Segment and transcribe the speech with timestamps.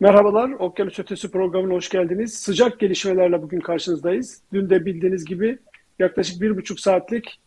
[0.00, 2.34] Merhabalar, Okyanus Ötesi programına hoş geldiniz.
[2.34, 4.42] Sıcak gelişmelerle bugün karşınızdayız.
[4.52, 5.58] Dün de bildiğiniz gibi
[5.98, 7.40] yaklaşık bir buçuk saatlik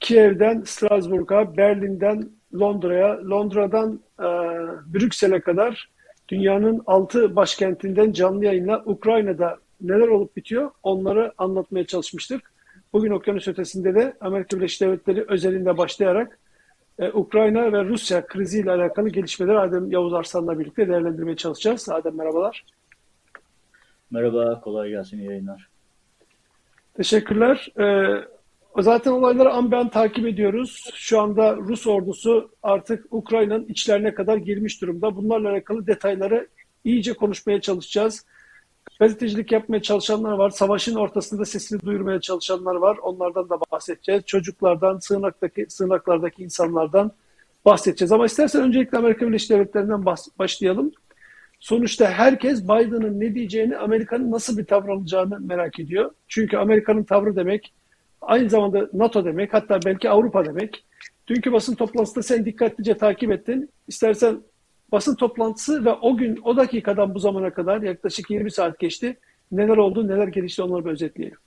[0.00, 4.24] Kiev'den Strasbourg'a, Berlin'den Londra'ya, Londra'dan e,
[4.94, 5.90] Brüksel'e kadar
[6.28, 12.52] dünyanın altı başkentinden canlı yayınla Ukrayna'da neler olup bitiyor onları anlatmaya çalışmıştık.
[12.92, 16.38] Bugün Okyanus Ötesi'nde de Amerika Birleşik Devletleri özelinde başlayarak
[16.98, 21.88] e, Ukrayna ve Rusya kriziyle alakalı gelişmeleri Adem Yavuz Arslan'la birlikte değerlendirmeye çalışacağız.
[21.88, 22.64] Adem merhabalar.
[24.10, 25.68] Merhaba, kolay gelsin yayınlar.
[26.96, 27.68] Teşekkürler.
[27.80, 28.24] Ee,
[28.82, 30.90] zaten olayları an ben takip ediyoruz.
[30.94, 35.16] Şu anda Rus ordusu artık Ukrayna'nın içlerine kadar girmiş durumda.
[35.16, 36.48] Bunlarla alakalı detayları
[36.84, 38.24] iyice konuşmaya çalışacağız.
[39.00, 40.50] Gazetecilik yapmaya çalışanlar var.
[40.50, 42.96] Savaşın ortasında sesini duyurmaya çalışanlar var.
[43.02, 44.22] Onlardan da bahsedeceğiz.
[44.26, 47.12] Çocuklardan, sığınaktaki, sığınaklardaki insanlardan
[47.64, 48.12] bahsedeceğiz.
[48.12, 50.04] Ama istersen öncelikle Amerika Birleşik Devletleri'nden
[50.38, 50.92] başlayalım.
[51.60, 56.10] Sonuçta herkes Biden'ın ne diyeceğini, Amerika'nın nasıl bir tavır alacağını merak ediyor.
[56.28, 57.72] Çünkü Amerika'nın tavrı demek
[58.20, 60.84] aynı zamanda NATO demek, hatta belki Avrupa demek.
[61.28, 63.70] Dünkü basın toplantısında sen dikkatlice takip ettin.
[63.88, 64.40] İstersen
[64.92, 69.18] basın toplantısı ve o gün, o dakikadan bu zamana kadar yaklaşık 20 saat geçti.
[69.52, 71.38] Neler oldu, neler gelişti onları bir özetleyelim.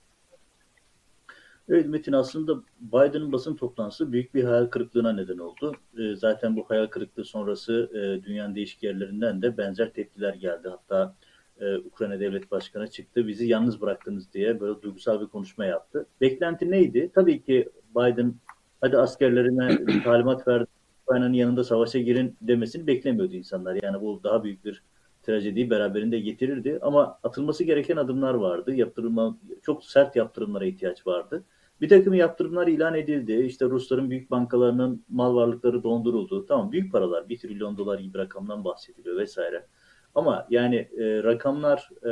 [1.68, 5.74] Evet Metin aslında Biden'ın basın toplantısı büyük bir hayal kırıklığına neden oldu.
[5.98, 10.68] E, zaten bu hayal kırıklığı sonrası e, dünyanın değişik yerlerinden de benzer tepkiler geldi.
[10.68, 11.14] Hatta
[11.60, 16.06] e, Ukrayna Devlet Başkanı çıktı bizi yalnız bıraktınız diye böyle duygusal bir konuşma yaptı.
[16.20, 17.10] Beklenti neydi?
[17.14, 18.34] Tabii ki Biden
[18.80, 20.66] hadi askerlerine talimat verdi
[21.10, 23.78] Ukrayna'nın yanında savaşa girin demesini beklemiyordu insanlar.
[23.82, 24.82] Yani bu daha büyük bir
[25.22, 26.78] trajediyi beraberinde getirirdi.
[26.82, 28.74] Ama atılması gereken adımlar vardı.
[28.74, 31.44] Yaptırılma, çok sert yaptırımlara ihtiyaç vardı.
[31.80, 33.32] Bir takım yaptırımlar ilan edildi.
[33.32, 36.46] İşte Rusların büyük bankalarının mal varlıkları donduruldu.
[36.46, 39.66] Tamam büyük paralar, bir trilyon dolar gibi rakamdan bahsediliyor vesaire.
[40.14, 42.10] Ama yani e, rakamlar e,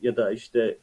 [0.00, 0.78] ya da işte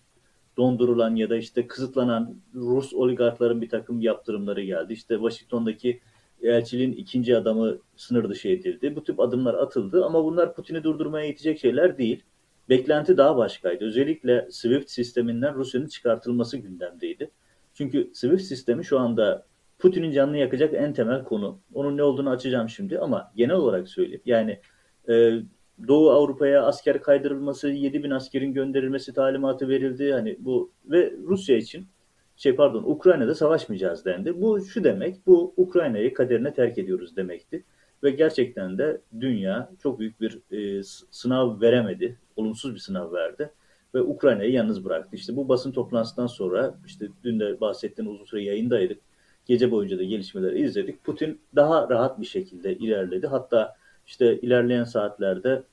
[0.57, 4.93] dondurulan ya da işte kısıtlanan Rus oligarkların bir takım yaptırımları geldi.
[4.93, 6.01] İşte Washington'daki
[6.41, 8.95] elçiliğin ikinci adamı sınır dışı edildi.
[8.95, 12.23] Bu tip adımlar atıldı ama bunlar Putin'i durdurmaya yetecek şeyler değil.
[12.69, 13.85] Beklenti daha başkaydı.
[13.85, 17.31] Özellikle SWIFT sisteminden Rusya'nın çıkartılması gündemdeydi.
[17.73, 19.45] Çünkü SWIFT sistemi şu anda
[19.79, 21.59] Putin'in canını yakacak en temel konu.
[21.73, 24.21] Onun ne olduğunu açacağım şimdi ama genel olarak söyleyeyim.
[24.25, 24.59] Yani
[25.09, 25.31] e,
[25.87, 30.11] Doğu Avrupa'ya asker kaydırılması, 7 bin askerin gönderilmesi talimatı verildi.
[30.11, 31.87] Hani bu ve Rusya için
[32.35, 34.41] şey pardon Ukrayna'da savaşmayacağız dendi.
[34.41, 37.63] Bu şu demek, bu Ukrayna'yı kaderine terk ediyoruz demekti.
[38.03, 43.51] Ve gerçekten de dünya çok büyük bir e, sınav veremedi, olumsuz bir sınav verdi
[43.95, 45.15] ve Ukrayna'yı yalnız bıraktı.
[45.15, 49.01] İşte bu basın toplantısından sonra işte dün de bahsettiğim uzun süre yayındaydık.
[49.45, 51.03] Gece boyunca da gelişmeleri izledik.
[51.03, 53.27] Putin daha rahat bir şekilde ilerledi.
[53.27, 53.75] Hatta
[54.07, 55.63] işte ilerleyen saatlerde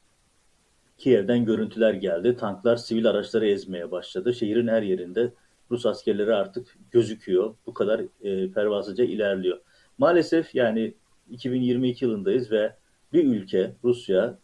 [0.99, 2.37] Kiev'den görüntüler geldi.
[2.37, 4.34] Tanklar sivil araçları ezmeye başladı.
[4.34, 5.33] Şehrin her yerinde
[5.72, 7.55] Rus askerleri artık gözüküyor.
[7.66, 9.60] Bu kadar e, pervasızca ilerliyor.
[9.99, 10.94] Maalesef yani
[11.31, 12.77] 2022 yılındayız ve
[13.12, 14.38] bir ülke Rusya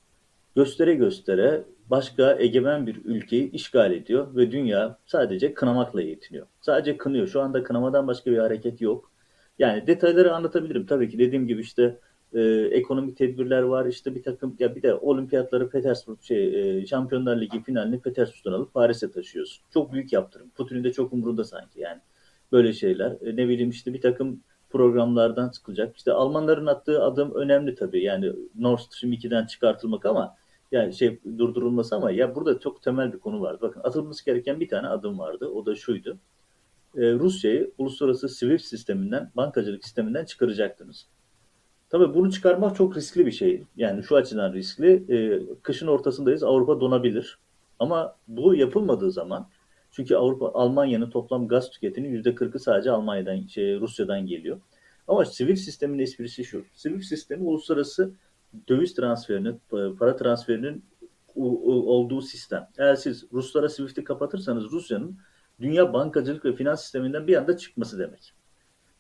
[0.57, 6.47] göstere göstere başka egemen bir ülkeyi işgal ediyor ve dünya sadece kınamakla yetiniyor.
[6.61, 7.27] Sadece kınıyor.
[7.27, 9.13] Şu anda kınamadan başka bir hareket yok.
[9.59, 10.87] Yani detayları anlatabilirim.
[10.87, 11.99] Tabii ki dediğim gibi işte
[12.35, 12.41] e,
[12.71, 13.87] ekonomik tedbirler var.
[13.87, 18.75] İşte bir takım ya bir de olimpiyatları Petersburg şey e, Şampiyonlar Ligi finalini Petersburg'dan alıp
[18.75, 19.65] Paris'e taşıyorsun.
[19.75, 20.51] Çok büyük yaptırım.
[20.51, 22.01] Putin'in de çok umurunda sanki yani.
[22.53, 23.11] Böyle şeyler.
[23.11, 24.41] E, ne bileyim işte bir takım
[24.71, 25.97] programlardan çıkılacak.
[25.97, 28.03] İşte Almanların attığı adım önemli tabii.
[28.03, 30.37] Yani Nord Stream 2'den çıkartılmak ama
[30.73, 33.59] yani şey durdurulması ama ya burada çok temel bir konu vardı.
[33.63, 35.47] Bakın atılması gereken bir tane adım vardı.
[35.49, 36.19] O da şuydu.
[36.97, 41.07] Ee, Rusya'yı uluslararası SWIFT sisteminden, bankacılık sisteminden çıkaracaktınız.
[41.91, 43.63] Tabii bunu çıkarmak çok riskli bir şey.
[43.77, 45.05] Yani şu açıdan riskli.
[45.09, 46.43] E, kışın ortasındayız.
[46.43, 47.39] Avrupa donabilir.
[47.79, 49.49] Ama bu yapılmadığı zaman
[49.91, 54.61] çünkü Avrupa Almanya'nın toplam gaz tüketimi yüzde 40'ı sadece Almanya'dan şey Rusya'dan geliyor.
[55.09, 56.65] Ama SWIFT sistemin esprisi şu.
[56.75, 58.15] SWIFT sistemi uluslararası
[58.69, 59.61] döviz transferinin,
[59.99, 60.85] para transferinin
[61.35, 62.69] olduğu sistem.
[62.79, 65.19] Eğer siz Ruslara SWIFT'i kapatırsanız Rusya'nın
[65.61, 68.33] dünya bankacılık ve finans sisteminden bir anda çıkması demek.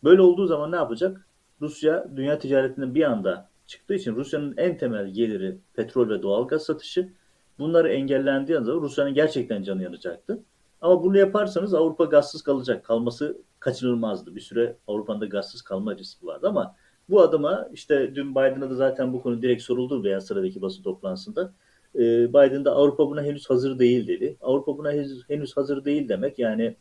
[0.04, 1.27] Böyle olduğu zaman ne yapacak?
[1.60, 7.12] Rusya dünya ticaretinden bir anda çıktığı için Rusya'nın en temel geliri petrol ve doğalgaz satışı.
[7.58, 10.42] Bunları engellendiği anda Rusya'nın gerçekten canı yanacaktı.
[10.80, 12.84] Ama bunu yaparsanız Avrupa gazsız kalacak.
[12.84, 14.34] Kalması kaçınılmazdı.
[14.34, 16.76] Bir süre Avrupa'da gazsız kalma riski vardı ama
[17.08, 21.54] bu adıma işte dün Biden'a da zaten bu konu direkt soruldu veya sıradaki basın toplantısında.
[21.94, 24.36] E, Biden da Avrupa buna henüz hazır değil dedi.
[24.40, 26.76] Avrupa buna henüz, henüz hazır değil demek yani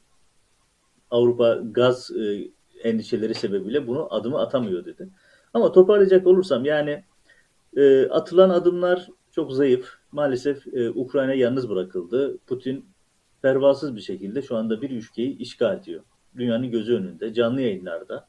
[1.12, 2.52] Avrupa gaz e,
[2.84, 5.10] endişeleri sebebiyle bunu adımı atamıyor dedi.
[5.54, 7.04] Ama toparlayacak olursam yani
[7.78, 9.94] e, atılan adımlar çok zayıf.
[10.12, 12.38] Maalesef e, Ukrayna yalnız bırakıldı.
[12.38, 12.86] Putin
[13.42, 16.04] pervasız bir şekilde şu anda bir ülkeyi işgal ediyor.
[16.38, 18.28] Dünyanın gözü önünde, canlı yayınlarda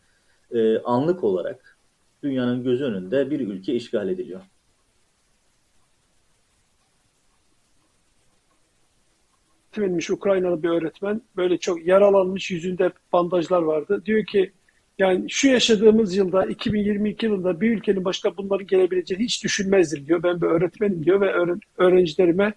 [0.51, 1.79] e, anlık olarak
[2.23, 4.41] dünyanın gözü önünde bir ülke işgal ediliyor.
[9.76, 14.03] Edilmiş Ukraynalı bir öğretmen böyle çok yaralanmış yüzünde bandajlar vardı.
[14.06, 14.53] Diyor ki
[14.99, 20.23] yani şu yaşadığımız yılda 2022 yılında bir ülkenin başına bunların gelebileceğini hiç düşünmezdim diyor.
[20.23, 21.35] Ben bir öğretmenim diyor ve
[21.79, 22.55] öğrencilerime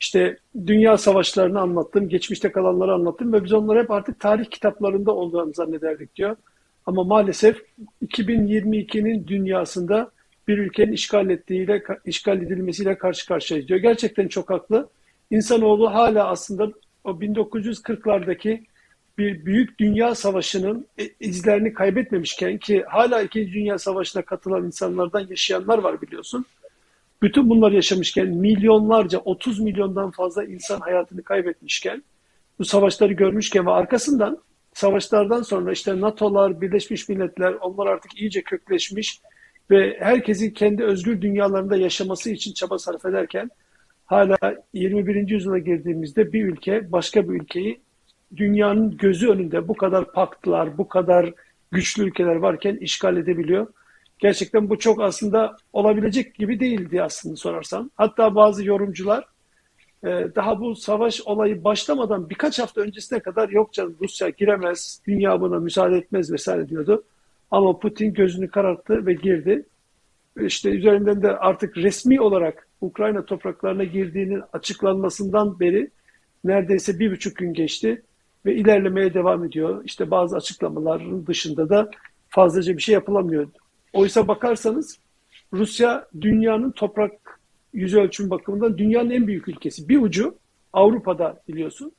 [0.00, 5.54] işte dünya savaşlarını anlattım, geçmişte kalanları anlattım ve biz onları hep artık tarih kitaplarında olduğunu
[5.54, 6.36] zannederdik diyor.
[6.86, 7.62] Ama maalesef
[8.06, 10.10] 2022'nin dünyasında
[10.48, 13.80] bir ülkenin işgal ettiğiyle işgal edilmesiyle karşı karşıyayız diyor.
[13.80, 14.88] Gerçekten çok haklı.
[15.32, 16.72] İnsanoğlu hala aslında
[17.04, 18.64] o 1940'lardaki
[19.18, 25.78] bir büyük dünya savaşının e, izlerini kaybetmemişken ki hala ikinci dünya savaşına katılan insanlardan yaşayanlar
[25.78, 26.46] var biliyorsun.
[27.22, 32.02] Bütün bunları yaşamışken milyonlarca 30 milyondan fazla insan hayatını kaybetmişken
[32.58, 34.38] bu savaşları görmüşken ve arkasından
[34.74, 39.20] savaşlardan sonra işte NATO'lar, Birleşmiş Milletler onlar artık iyice kökleşmiş
[39.70, 43.50] ve herkesin kendi özgür dünyalarında yaşaması için çaba sarf ederken
[44.12, 44.36] hala
[44.74, 45.28] 21.
[45.28, 47.80] yüzyıla girdiğimizde bir ülke başka bir ülkeyi
[48.36, 51.32] dünyanın gözü önünde bu kadar paktlar, bu kadar
[51.70, 53.66] güçlü ülkeler varken işgal edebiliyor.
[54.18, 57.90] Gerçekten bu çok aslında olabilecek gibi değildi aslında sorarsan.
[57.96, 59.24] Hatta bazı yorumcular
[60.04, 65.40] e, daha bu savaş olayı başlamadan birkaç hafta öncesine kadar yok canım Rusya giremez, dünya
[65.40, 67.04] buna müsaade etmez vesaire diyordu.
[67.50, 69.64] Ama Putin gözünü kararttı ve girdi.
[70.40, 75.90] İşte üzerinden de artık resmi olarak Ukrayna topraklarına girdiğinin açıklanmasından beri
[76.44, 78.02] neredeyse bir buçuk gün geçti
[78.46, 79.82] ve ilerlemeye devam ediyor.
[79.84, 81.90] İşte bazı açıklamaların dışında da
[82.28, 83.48] fazlaca bir şey yapılamıyor.
[83.92, 84.98] Oysa bakarsanız
[85.52, 87.40] Rusya dünyanın toprak
[87.72, 89.88] yüz ölçüm bakımından dünyanın en büyük ülkesi.
[89.88, 90.34] Bir ucu
[90.72, 91.92] Avrupa'da biliyorsun.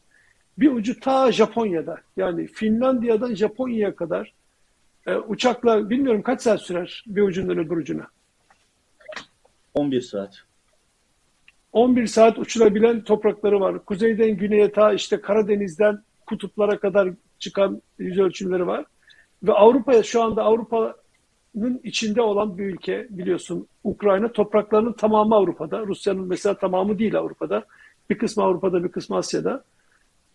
[0.58, 1.98] Bir ucu ta Japonya'da.
[2.18, 4.34] Yani Finlandiya'dan Japonya'ya kadar
[5.08, 8.08] e, uçakla bilmiyorum kaç saat sürer bir ucundan öbür ucuna.
[9.74, 10.44] 11 saat.
[11.74, 13.86] 11 saat uçulabilen toprakları var.
[13.86, 17.10] Kuzeyden güneye ta işte Karadeniz'den kutuplara kadar
[17.40, 18.86] çıkan yüz ölçümleri var.
[19.44, 23.68] Ve Avrupa'ya şu anda Avrupa'nın içinde olan bir ülke biliyorsun.
[23.84, 25.80] Ukrayna topraklarının tamamı Avrupa'da.
[25.86, 27.66] Rusya'nın mesela tamamı değil Avrupa'da.
[28.10, 29.64] Bir kısmı Avrupa'da bir kısmı Asya'da.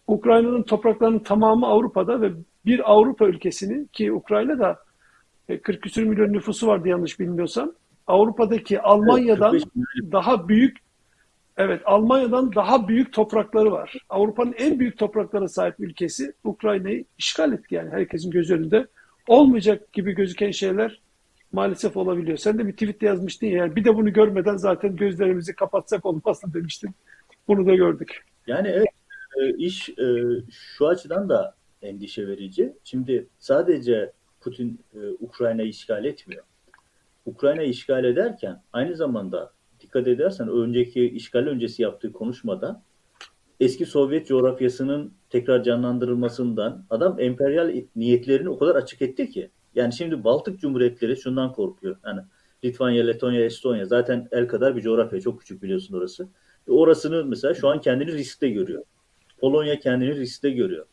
[0.07, 2.33] Ukrayna'nın topraklarının tamamı Avrupa'da ve
[2.67, 4.79] bir Avrupa ülkesinin ki Ukrayna'da
[5.49, 7.73] 40 e, küsür milyon nüfusu vardı yanlış bilmiyorsam.
[8.09, 10.77] Avrupa'daki Almanya'dan evet, daha büyük
[11.59, 13.95] Evet, Almanya'dan daha büyük toprakları var.
[14.09, 18.87] Avrupa'nın en büyük topraklara sahip ülkesi Ukrayna'yı işgal etti yani herkesin göz önünde.
[19.29, 21.01] Olmayacak gibi gözüken şeyler
[21.53, 22.39] maalesef olabiliyor.
[22.39, 26.47] Sen de bir tweette yazmıştın ya, yani bir de bunu görmeden zaten gözlerimizi kapatsak olmazdı
[26.55, 26.91] demiştin.
[27.49, 28.25] Bunu da gördük.
[28.47, 28.89] Yani evet,
[29.41, 30.05] e, iş e,
[30.51, 32.73] şu açıdan da endişe verici.
[32.85, 36.45] Şimdi sadece Putin e, Ukrayna'yı işgal etmiyor.
[37.29, 42.83] Ukrayna'yı işgal ederken aynı zamanda dikkat edersen önceki işgal öncesi yaptığı konuşmada
[43.61, 49.51] eski Sovyet coğrafyasının tekrar canlandırılmasından adam emperyal niyetlerini o kadar açık etti ki.
[49.75, 51.97] Yani şimdi Baltık Cumhuriyetleri şundan korkuyor.
[52.07, 52.21] Yani
[52.65, 55.21] Litvanya, Letonya, Estonya zaten el kadar bir coğrafya.
[55.21, 56.29] Çok küçük biliyorsun orası.
[56.69, 58.83] E orasını mesela şu an kendini riskte görüyor.
[59.39, 60.87] Polonya kendini riskte görüyor.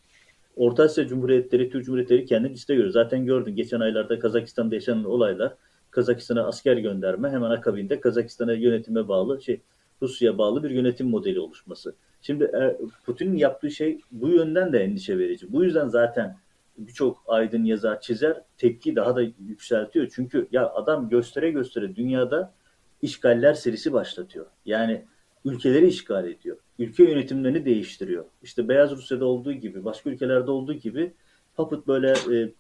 [0.56, 2.94] Orta Asya Cumhuriyetleri, Türk Cumhuriyetleri kendini riskte görüyor.
[2.94, 5.56] Zaten gördün geçen aylarda Kazakistan'da yaşanan olaylar
[5.96, 9.62] Kazakistan'a asker gönderme hemen akabinde Kazakistan'a yönetime bağlı şey
[10.02, 11.96] Rusya'ya bağlı bir yönetim modeli oluşması.
[12.22, 15.54] Şimdi e, Putin'in yaptığı şey bu yönden de endişe verici.
[15.54, 16.38] Bu yüzden zaten
[16.78, 20.12] birçok aydın yazar çizer tepki daha da yükseltiyor.
[20.16, 22.54] Çünkü ya adam göstere göstere dünyada
[23.02, 24.46] işgaller serisi başlatıyor.
[24.66, 25.06] Yani
[25.46, 26.58] ülkeleri işgal ediyor.
[26.80, 28.26] Ülke yönetimlerini değiştiriyor.
[28.44, 31.14] İşte Beyaz Rusya'da olduğu gibi, başka ülkelerde olduğu gibi
[31.58, 32.52] Puppet böyle e,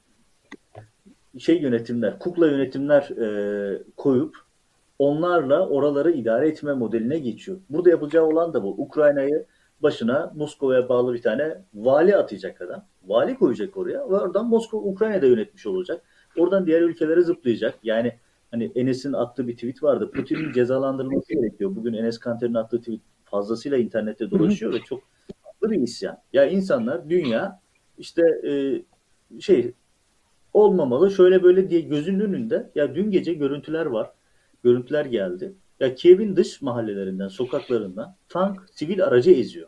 [1.39, 4.35] şey yönetimler, kukla yönetimler e, koyup
[4.99, 7.57] onlarla oraları idare etme modeline geçiyor.
[7.69, 8.69] Burada yapacağı olan da bu.
[8.81, 9.45] Ukrayna'yı
[9.81, 12.85] başına Moskova'ya bağlı bir tane vali atacak adam.
[13.07, 16.01] Vali koyacak oraya ve oradan Moskova Ukrayna'da yönetmiş olacak.
[16.37, 17.79] Oradan diğer ülkelere zıplayacak.
[17.83, 18.13] Yani
[18.51, 20.11] hani Enes'in attığı bir tweet vardı.
[20.11, 21.75] Putin'in cezalandırılması gerekiyor.
[21.75, 25.03] Bugün Enes Kanter'in attığı tweet fazlasıyla internette dolaşıyor ve çok
[25.43, 26.17] haklı bir isyan.
[26.33, 27.59] Ya insanlar dünya
[27.97, 28.51] işte e,
[29.41, 29.73] şey
[30.55, 34.11] olmamalı şöyle böyle diye gözünün önünde ya dün gece görüntüler var.
[34.63, 35.53] Görüntüler geldi.
[35.79, 39.67] Ya Kiev'in dış mahallelerinden, sokaklarından tank sivil aracı eziyor.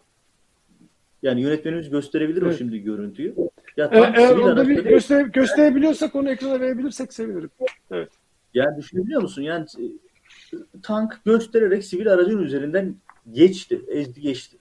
[1.22, 2.54] Yani yönetmenimiz gösterebilir evet.
[2.54, 3.36] o şimdi görüntüyü.
[3.78, 7.50] Ya tank, eğer sivil onda bir göster gösterebiliyorsak onu ekrana verebilirsek sevinirim.
[7.92, 8.10] Evet.
[8.54, 9.42] Yani düşünebiliyor musun?
[9.42, 9.66] Yani
[10.84, 12.96] tank göstererek sivil aracın üzerinden
[13.32, 14.58] geçti, ezdi geçti.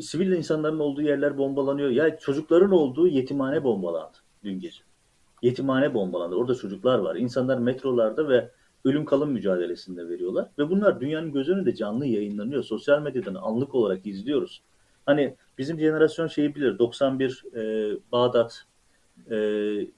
[0.00, 1.90] Sivil insanların olduğu yerler bombalanıyor.
[1.90, 4.87] Ya çocukların olduğu yetimhane bombalandı dün gece.
[5.42, 6.36] Yetimhane bombalandı.
[6.36, 7.16] Orada çocuklar var.
[7.16, 8.50] İnsanlar metrolarda ve
[8.84, 10.48] ölüm kalım mücadelesinde veriyorlar.
[10.58, 12.62] Ve bunlar dünyanın göz önünde canlı yayınlanıyor.
[12.62, 14.62] Sosyal medyadan anlık olarak izliyoruz.
[15.06, 16.78] Hani bizim jenerasyon şeyi bilir.
[16.78, 18.64] 91 e, Bağdat
[19.30, 19.36] e,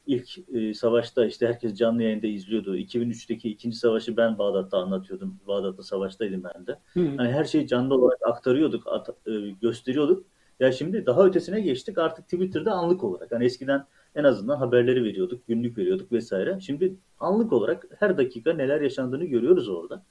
[0.07, 2.77] ilk e, savaşta işte herkes canlı yayında izliyordu.
[2.77, 5.41] 2003'teki ikinci savaşı ben Bağdat'ta anlatıyordum.
[5.47, 6.79] Bağdat'ta savaştaydım ben de.
[6.95, 7.17] Hı.
[7.17, 9.33] Hani her şeyi canlı olarak aktarıyorduk, at, e,
[9.63, 10.27] gösteriyorduk.
[10.61, 13.33] Ya şimdi daha ötesine geçtik artık Twitter'da anlık olarak.
[13.33, 16.59] Hani eskiden en azından haberleri veriyorduk, günlük veriyorduk vesaire.
[16.61, 20.02] Şimdi anlık olarak her dakika neler yaşandığını görüyoruz orada.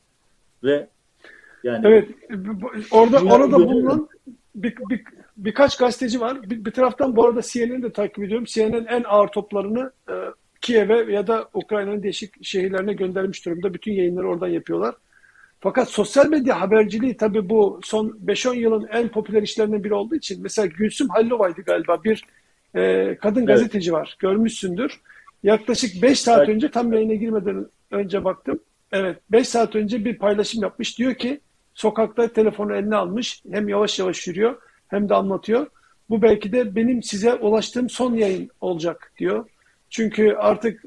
[0.63, 0.87] Ve
[1.63, 2.09] yani Evet,
[2.91, 4.09] orada orada bulunan
[4.55, 5.03] bir, bir,
[5.37, 6.49] birkaç gazeteci var.
[6.49, 8.45] Bir, bir taraftan bu arada CNN'i de takip ediyorum.
[8.45, 10.13] CNN en ağır toplarını e,
[10.61, 13.73] Kiev'e ya da Ukrayna'nın değişik şehirlerine göndermiş durumda.
[13.73, 14.95] Bütün yayınları oradan yapıyorlar.
[15.59, 20.43] Fakat sosyal medya haberciliği tabii bu son 5-10 yılın en popüler işlerinden biri olduğu için
[20.43, 22.25] mesela Gülsüm Hallova'ydı galiba bir
[22.75, 23.47] e, kadın evet.
[23.47, 24.15] gazeteci var.
[24.19, 24.99] Görmüşsündür.
[25.43, 26.49] Yaklaşık 5 saat evet.
[26.49, 28.59] önce tam yayına girmeden önce baktım.
[28.91, 30.97] Evet 5 saat önce bir paylaşım yapmış.
[30.97, 31.39] Diyor ki
[31.73, 33.43] sokakta telefonu eline almış.
[33.51, 34.57] Hem yavaş yavaş yürüyor
[34.87, 35.67] hem de anlatıyor.
[36.09, 39.45] Bu belki de benim size ulaştığım son yayın olacak diyor.
[39.89, 40.83] Çünkü artık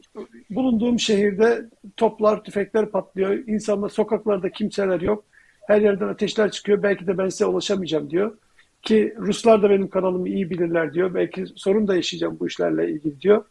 [0.50, 1.64] bulunduğum şehirde
[1.96, 3.30] toplar, tüfekler patlıyor.
[3.30, 5.24] İnsanlar sokaklarda kimseler yok.
[5.66, 6.82] Her yerden ateşler çıkıyor.
[6.82, 8.36] Belki de ben size ulaşamayacağım diyor.
[8.82, 11.14] Ki Ruslar da benim kanalımı iyi bilirler diyor.
[11.14, 13.44] Belki sorun da yaşayacağım bu işlerle ilgili diyor.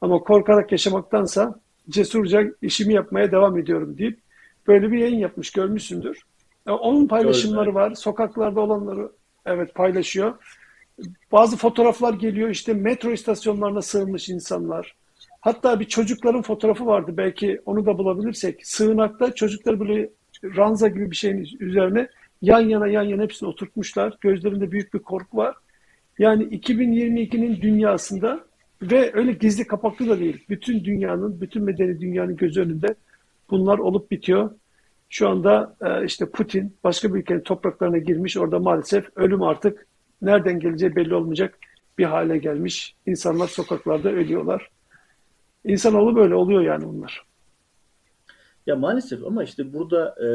[0.00, 4.18] Ama korkarak yaşamaktansa cesurca işimi yapmaya devam ediyorum deyip
[4.66, 6.22] böyle bir yayın yapmış görmüşsündür.
[6.66, 7.94] Onun paylaşımları var.
[7.94, 9.12] Sokaklarda olanları
[9.46, 10.34] evet paylaşıyor.
[11.32, 14.94] Bazı fotoğraflar geliyor işte metro istasyonlarına sığınmış insanlar.
[15.40, 18.66] Hatta bir çocukların fotoğrafı vardı belki onu da bulabilirsek.
[18.66, 20.10] Sığınakta çocuklar böyle
[20.44, 22.08] ranza gibi bir şeyin üzerine
[22.42, 24.16] yan yana yan yana hepsini oturtmuşlar.
[24.20, 25.56] Gözlerinde büyük bir korku var.
[26.18, 28.40] Yani 2022'nin dünyasında
[28.82, 30.44] ve öyle gizli kapaklı da değil.
[30.48, 32.94] Bütün dünyanın, bütün medeni dünyanın göz önünde
[33.50, 34.50] bunlar olup bitiyor.
[35.10, 38.36] Şu anda e, işte Putin başka bir ülkenin topraklarına girmiş.
[38.36, 39.86] Orada maalesef ölüm artık
[40.22, 41.58] nereden geleceği belli olmayacak
[41.98, 42.94] bir hale gelmiş.
[43.06, 44.70] İnsanlar sokaklarda ölüyorlar.
[45.64, 47.22] İnsanoğlu böyle oluyor yani bunlar.
[48.66, 50.28] Ya maalesef ama işte burada e,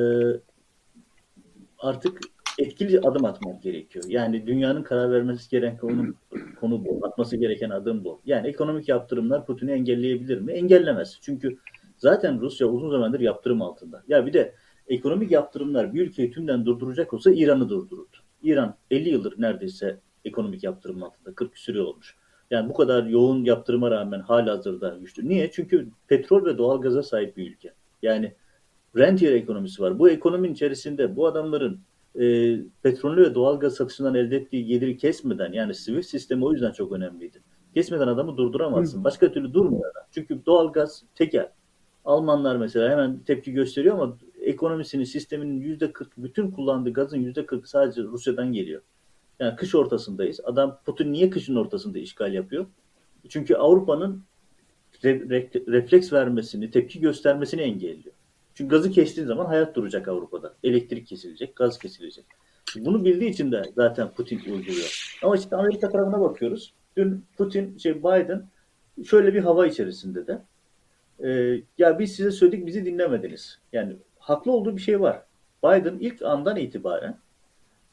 [1.84, 2.20] artık
[2.60, 4.06] etkili adım atmak gerekiyor.
[4.08, 6.14] Yani dünyanın karar vermesi gereken konu,
[6.60, 7.06] konu bu.
[7.06, 8.22] Atması gereken adım bu.
[8.26, 10.52] Yani ekonomik yaptırımlar Putin'i engelleyebilir mi?
[10.52, 11.18] Engellemez.
[11.22, 11.58] Çünkü
[11.98, 14.04] zaten Rusya uzun zamandır yaptırım altında.
[14.08, 14.56] Ya bir de
[14.88, 18.18] ekonomik yaptırımlar bir ülkeyi tümden durduracak olsa İran'ı durdururdu.
[18.44, 21.36] İran 50 yıldır neredeyse ekonomik yaptırım altında.
[21.36, 22.16] 40 küsür olmuş.
[22.52, 25.30] Yani bu kadar yoğun yaptırıma rağmen hala hazırda güçlü.
[25.30, 25.52] Niye?
[25.52, 27.74] Çünkü petrol ve doğal gaza sahip bir ülke.
[28.02, 28.34] Yani
[28.98, 30.00] rentier ekonomisi var.
[30.00, 31.80] Bu ekonominin içerisinde bu adamların
[32.20, 36.72] e, petrolü ve doğal gaz satışından elde ettiği geliri kesmeden yani Swift sistemi o yüzden
[36.72, 37.42] çok önemliydi.
[37.74, 39.04] Kesmeden adamı durduramazsın.
[39.04, 40.04] Başka türlü durmuyor adam.
[40.12, 41.50] Çünkü doğal gaz tekel.
[42.06, 47.68] Almanlar mesela hemen tepki gösteriyor ama ekonomisinin, sisteminin yüzde 40, bütün kullandığı gazın yüzde 40
[47.68, 48.82] sadece Rusya'dan geliyor.
[49.40, 50.40] Yani kış ortasındayız.
[50.44, 52.66] Adam Putin niye kışın ortasında işgal yapıyor?
[53.30, 54.24] Çünkü Avrupa'nın
[55.04, 58.16] re- re- refleks vermesini, tepki göstermesini engelliyor.
[58.56, 60.54] Çünkü gazı kestiğin zaman hayat duracak Avrupa'da.
[60.64, 62.26] Elektrik kesilecek, gaz kesilecek.
[62.76, 65.18] Bunu bildiği için de zaten Putin uyguluyor.
[65.24, 66.74] Ama işte Amerika tarafına bakıyoruz.
[66.98, 68.48] Dün Putin, şey Biden
[69.06, 70.42] şöyle bir hava içerisinde de
[71.24, 73.60] e, ya biz size söyledik bizi dinlemediniz.
[73.74, 75.22] Yani haklı olduğu bir şey var.
[75.64, 77.18] Biden ilk andan itibaren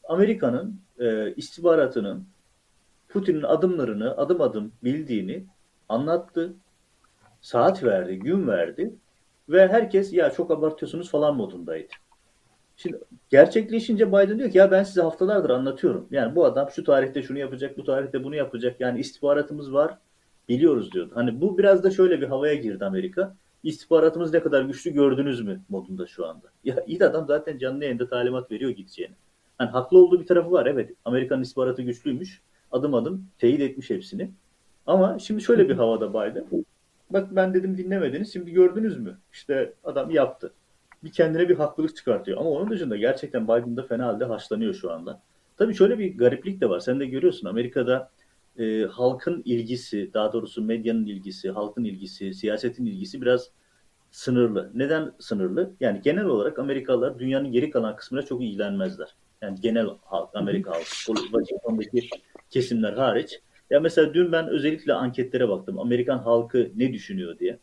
[0.09, 2.26] Amerika'nın e, istihbaratının
[3.09, 5.45] Putin'in adımlarını adım adım bildiğini
[5.88, 6.52] anlattı.
[7.40, 8.95] Saat verdi, gün verdi
[9.50, 11.88] ve herkes ya çok abartıyorsunuz falan modundaydı.
[12.76, 12.99] Şimdi
[13.30, 16.09] gerçekleşince Biden diyor ki ya ben size haftalardır anlatıyorum.
[16.11, 18.80] Yani bu adam şu tarihte şunu yapacak, bu tarihte bunu yapacak.
[18.80, 19.99] Yani istihbaratımız var,
[20.49, 21.12] biliyoruz diyordu.
[21.14, 23.37] Hani bu biraz da şöyle bir havaya girdi Amerika.
[23.62, 26.47] İstihbaratımız ne kadar güçlü gördünüz mü modunda şu anda.
[26.64, 29.14] Ya iyi adam zaten canlı yayında talimat veriyor gideceğini.
[29.59, 30.66] Hani haklı olduğu bir tarafı var.
[30.66, 32.42] Evet Amerikan istihbaratı güçlüymüş.
[32.73, 34.30] Adım adım teyit etmiş hepsini.
[34.87, 36.47] Ama şimdi şöyle bir havada Biden.
[37.11, 38.33] Bak ben dedim dinlemediniz.
[38.33, 39.19] Şimdi gördünüz mü?
[39.33, 40.52] İşte adam yaptı.
[41.05, 42.38] Bir kendine bir haklılık çıkartıyor.
[42.38, 45.21] Ama onun dışında gerçekten Biden da fena halde haşlanıyor şu anda.
[45.57, 46.81] Tabii şöyle bir gariplik de var.
[46.81, 48.11] Sen de görüyorsun Amerika'da
[48.59, 53.50] e, halkın ilgisi, daha doğrusu medyanın ilgisi, halkın ilgisi, siyasetin ilgisi biraz
[54.11, 54.71] sınırlı.
[54.75, 55.73] Neden sınırlı?
[55.81, 59.14] Yani genel olarak Amerikalılar dünyanın geri kalan kısmına çok ilgilenmezler.
[59.43, 62.09] Yani genel halk, Amerika halkı, Washington'daki
[62.50, 63.40] kesimler hariç.
[63.70, 65.78] Ya mesela dün ben özellikle anketlere baktım.
[65.78, 67.58] Amerikan halkı ne düşünüyor diye.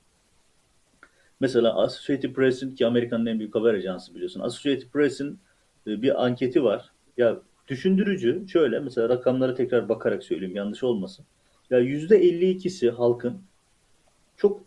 [1.39, 4.39] Mesela Associated Press'in ki Amerika'nın en büyük haber ajansı biliyorsun.
[4.39, 5.39] Associated Press'in
[5.87, 6.91] e, bir anketi var.
[7.17, 11.25] Ya düşündürücü şöyle mesela rakamlara tekrar bakarak söyleyeyim yanlış olmasın.
[11.69, 13.41] Ya %52'si halkın
[14.37, 14.63] çok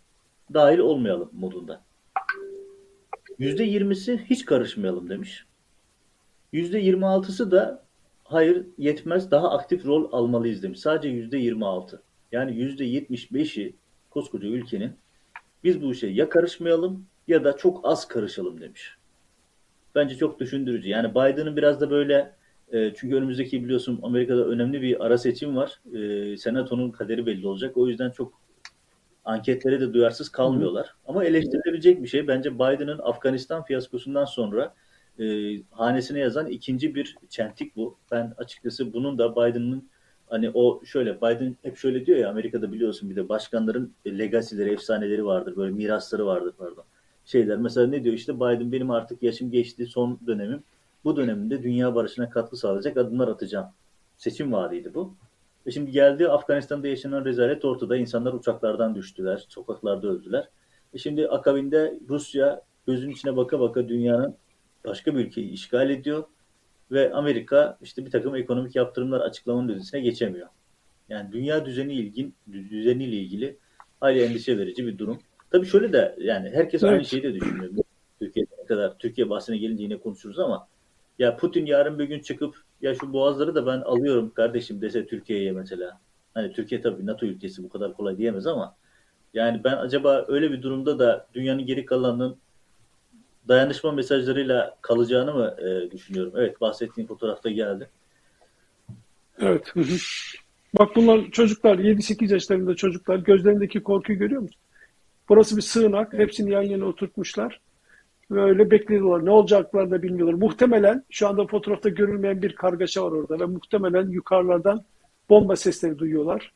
[0.53, 1.81] dahil olmayalım modunda.
[3.39, 5.45] %20'si hiç karışmayalım demiş.
[6.53, 7.83] %26'sı da
[8.31, 10.79] hayır yetmez daha aktif rol almalıyız demiş.
[10.79, 11.99] Sadece %26.
[12.31, 13.75] Yani %75'i
[14.09, 14.91] koskoca ülkenin
[15.63, 18.95] biz bu işe ya karışmayalım ya da çok az karışalım demiş.
[19.95, 20.89] Bence çok düşündürücü.
[20.89, 22.31] Yani Biden'ın biraz da böyle
[22.71, 25.81] e, çünkü önümüzdeki biliyorsun Amerika'da önemli bir ara seçim var.
[25.93, 27.77] E, senatonun kaderi belli olacak.
[27.77, 28.41] O yüzden çok
[29.25, 30.87] anketlere de duyarsız kalmıyorlar.
[30.87, 30.91] Hı.
[31.07, 32.27] Ama eleştirilebilecek bir şey.
[32.27, 34.73] Bence Biden'ın Afganistan fiyaskosundan sonra
[35.19, 35.25] e,
[35.71, 37.97] hanesine yazan ikinci bir çentik bu.
[38.11, 39.89] Ben açıkçası bunun da Biden'ın
[40.29, 45.25] hani o şöyle Biden hep şöyle diyor ya Amerika'da biliyorsun bir de başkanların legacy'leri, efsaneleri
[45.25, 45.55] vardır.
[45.55, 46.83] Böyle mirasları vardır pardon.
[47.25, 50.63] Şeyler mesela ne diyor işte Biden benim artık yaşım geçti son dönemim.
[51.03, 53.67] Bu döneminde dünya barışına katkı sağlayacak adımlar atacağım.
[54.17, 55.15] Seçim vaadiydi bu.
[55.67, 57.97] Ve şimdi geldi Afganistan'da yaşanan rezalet ortada.
[57.97, 60.49] İnsanlar uçaklardan düştüler, sokaklarda öldüler.
[60.93, 64.35] E şimdi akabinde Rusya gözün içine baka baka dünyanın
[64.85, 66.23] başka bir ülkeyi işgal ediyor
[66.91, 70.47] ve Amerika işte bir takım ekonomik yaptırımlar açıklamanın ötesine geçemiyor.
[71.09, 73.57] Yani dünya düzeni ilgin düzeniyle ilgili
[73.99, 75.19] hayli endişe verici bir durum.
[75.51, 76.93] Tabii şöyle de yani herkes evet.
[76.93, 77.71] aynı şeyi de düşünüyor.
[78.19, 80.67] Türkiye'de kadar Türkiye bahsine gelince yine konuşuruz ama
[81.19, 85.51] ya Putin yarın bir gün çıkıp ya şu boğazları da ben alıyorum kardeşim dese Türkiye'ye
[85.51, 85.99] mesela.
[86.33, 88.75] Hani Türkiye tabii NATO ülkesi bu kadar kolay diyemez ama
[89.33, 92.37] yani ben acaba öyle bir durumda da dünyanın geri kalanının
[93.47, 96.33] dayanışma mesajlarıyla kalacağını mı e, düşünüyorum?
[96.35, 97.89] Evet bahsettiğim fotoğrafta geldi.
[99.39, 99.73] Evet.
[100.79, 104.61] Bak bunlar çocuklar 7-8 yaşlarında çocuklar gözlerindeki korkuyu görüyor musun?
[105.29, 106.13] Burası bir sığınak.
[106.13, 107.59] Hepsini yan yana oturtmuşlar.
[108.31, 109.25] Ve öyle bekliyorlar.
[109.25, 110.33] Ne olacaklar da bilmiyorlar.
[110.33, 114.83] Muhtemelen şu anda fotoğrafta görülmeyen bir kargaşa var orada ve muhtemelen yukarılardan
[115.29, 116.51] bomba sesleri duyuyorlar.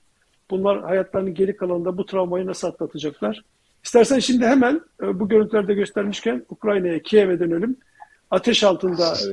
[0.49, 3.43] Bunlar hayatlarının geri kalanında bu travmayı nasıl atlatacaklar?
[3.85, 7.77] İstersen şimdi hemen e, bu görüntülerde göstermişken Ukrayna'ya, Kiev'e dönelim.
[8.31, 9.25] Ateş altındaki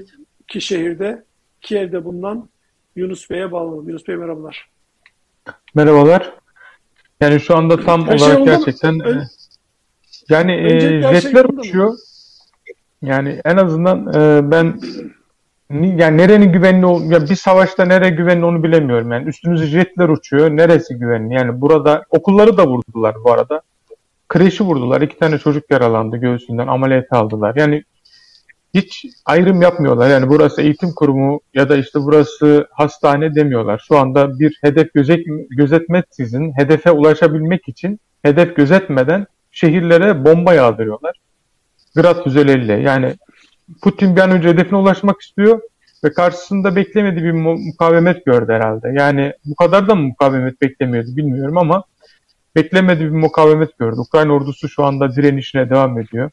[0.52, 0.62] evet.
[0.62, 1.24] şehirde,
[1.60, 2.48] Kiev'de bulunan
[2.96, 3.88] Yunus Bey'e bağlanalım.
[3.88, 4.68] Yunus Bey merhabalar.
[5.74, 6.32] Merhabalar.
[7.20, 9.22] Yani şu anda tam Her şey olarak şey gerçekten Ön, e,
[10.28, 11.88] yani e, şey jetler şey uçuyor.
[11.88, 11.96] Mı?
[13.02, 14.80] Yani en azından e, ben
[15.70, 19.12] yani nerenin güvenli ol ya bir savaşta nere güvenli onu bilemiyorum.
[19.12, 20.50] Yani üstümüze jetler uçuyor.
[20.50, 21.34] Neresi güvenli?
[21.34, 23.62] Yani burada okulları da vurdular bu arada.
[24.32, 25.00] Kreşi vurdular.
[25.00, 26.66] iki tane çocuk yaralandı göğsünden.
[26.66, 27.54] Ameliyat aldılar.
[27.56, 27.84] Yani
[28.74, 30.10] hiç ayrım yapmıyorlar.
[30.10, 33.84] Yani burası eğitim kurumu ya da işte burası hastane demiyorlar.
[33.88, 41.16] Şu anda bir hedef gözet, gözetmeksizin hedefe ulaşabilmek için hedef gözetmeden şehirlere bomba yağdırıyorlar.
[41.96, 42.72] Grad füzeleriyle.
[42.72, 43.14] Yani
[43.82, 45.60] Putin bir an önce hedefine ulaşmak istiyor
[46.04, 48.94] ve karşısında beklemediği bir mukavemet gördü herhalde.
[48.98, 51.84] Yani bu kadar da mı mukavemet beklemiyordu bilmiyorum ama
[52.56, 53.96] beklemediği bir mukavemet gördü.
[53.96, 56.30] Ukrayna ordusu şu anda direnişine devam ediyor.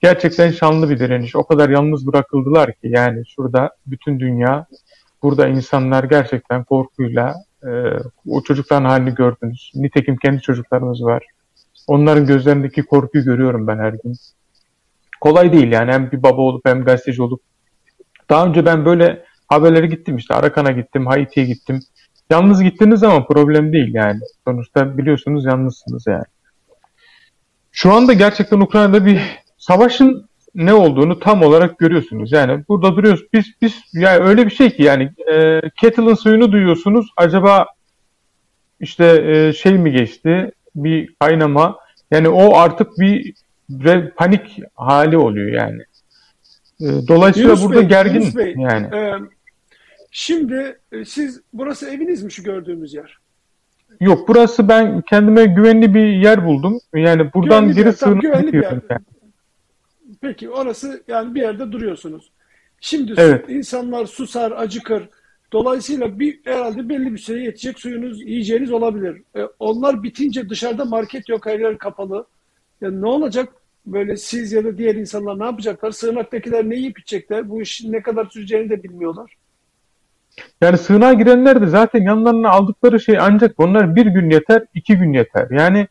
[0.00, 1.36] Gerçekten şanlı bir direniş.
[1.36, 4.66] O kadar yalnız bırakıldılar ki yani şurada bütün dünya,
[5.22, 7.68] burada insanlar gerçekten korkuyla e,
[8.28, 9.72] o çocukların halini gördünüz.
[9.74, 11.24] Nitekim kendi çocuklarımız var.
[11.86, 14.16] Onların gözlerindeki korkuyu görüyorum ben her gün.
[15.20, 17.42] Kolay değil yani hem bir baba olup hem gazeteci olup.
[18.28, 21.80] Daha önce ben böyle haberlere gittim işte Arakan'a gittim, Haiti'ye gittim.
[22.30, 24.20] Yalnız gittiğiniz zaman problem değil yani.
[24.44, 26.24] Sonuçta biliyorsunuz yalnızsınız yani.
[27.72, 29.20] Şu anda gerçekten Ukrayna'da bir
[29.58, 32.32] savaşın ne olduğunu tam olarak görüyorsunuz.
[32.32, 33.24] Yani burada duruyoruz.
[33.32, 37.06] Biz biz yani öyle bir şey ki yani e, kettle'ın suyunu duyuyorsunuz.
[37.16, 37.66] Acaba
[38.80, 40.52] işte e, şey mi geçti?
[40.74, 41.78] Bir kaynama.
[42.10, 43.34] Yani o artık bir
[44.16, 45.82] panik hali oluyor yani.
[46.80, 48.96] E, dolayısıyla Yunus burada Bey, gergin Bey, yani.
[48.96, 49.14] E,
[50.10, 53.18] Şimdi e, siz burası eviniz mi şu gördüğümüz yer?
[54.00, 56.80] Yok burası ben kendime güvenli bir yer buldum.
[56.94, 58.80] Yani buradan güvenli geri sığınıp Yani.
[60.20, 62.30] Peki orası yani bir yerde duruyorsunuz.
[62.80, 63.46] Şimdi evet.
[63.46, 65.08] su, insanlar susar, acıkır.
[65.52, 69.22] Dolayısıyla bir herhalde belli bir süre yetecek suyunuz, yiyeceğiniz olabilir.
[69.36, 72.26] E, onlar bitince dışarıda market yok, her yer kapalı.
[72.80, 73.48] Yani ne olacak?
[73.86, 75.90] Böyle siz ya da diğer insanlar ne yapacaklar?
[75.90, 77.48] Sığınaktakiler ne yiyip içecekler?
[77.48, 79.36] Bu iş ne kadar süreceğini de bilmiyorlar.
[80.60, 85.12] Yani sığınağa girenler de zaten yanlarına aldıkları şey ancak onlar bir gün yeter, iki gün
[85.12, 85.46] yeter.
[85.50, 85.88] Yani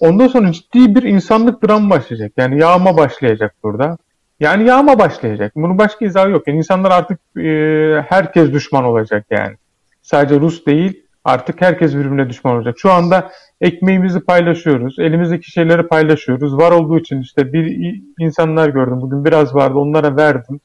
[0.00, 2.32] ondan sonra ciddi bir insanlık dram başlayacak.
[2.36, 3.98] Yani yağma başlayacak burada.
[4.40, 5.52] Yani yağma başlayacak.
[5.56, 6.48] Bunun başka izahı yok.
[6.48, 7.50] Yani insanlar artık e,
[8.08, 9.56] herkes düşman olacak yani.
[10.02, 12.74] Sadece Rus değil, Artık herkes birbirine düşman olacak.
[12.78, 13.30] Şu anda
[13.60, 14.98] ekmeğimizi paylaşıyoruz.
[14.98, 16.56] Elimizdeki şeyleri paylaşıyoruz.
[16.56, 19.00] Var olduğu için işte bir insanlar gördüm.
[19.00, 20.60] Bugün biraz vardı onlara verdim.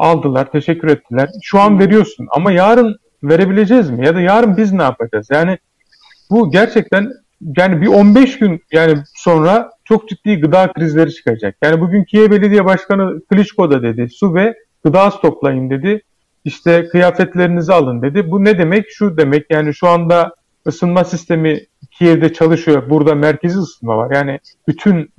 [0.00, 1.28] Aldılar, teşekkür ettiler.
[1.42, 4.06] Şu an veriyorsun ama yarın verebileceğiz mi?
[4.06, 5.28] Ya da yarın biz ne yapacağız?
[5.30, 5.58] Yani
[6.30, 7.12] bu gerçekten
[7.56, 11.56] yani bir 15 gün yani sonra çok ciddi gıda krizleri çıkacak.
[11.62, 16.02] Yani bugün Kiev Belediye Başkanı Klitschko da dedi su ve gıda stoklayın dedi.
[16.44, 18.30] İşte kıyafetlerinizi alın dedi.
[18.30, 18.86] Bu ne demek?
[18.90, 20.34] Şu demek yani şu anda
[20.66, 21.60] ısınma sistemi
[21.90, 22.90] Kiev'de çalışıyor.
[22.90, 24.10] Burada merkezi ısınma var.
[24.14, 25.12] Yani bütün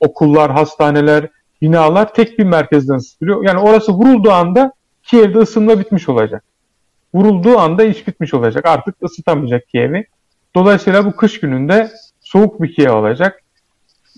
[0.00, 1.28] okullar, hastaneler,
[1.62, 3.44] binalar tek bir merkezden ısıtılıyor.
[3.44, 6.44] Yani orası vurulduğu anda Kiev'de ısınma bitmiş olacak.
[7.14, 8.66] Vurulduğu anda iş bitmiş olacak.
[8.66, 10.06] Artık ısıtamayacak Kiev'i.
[10.54, 13.42] Dolayısıyla bu kış gününde soğuk bir Kiev olacak.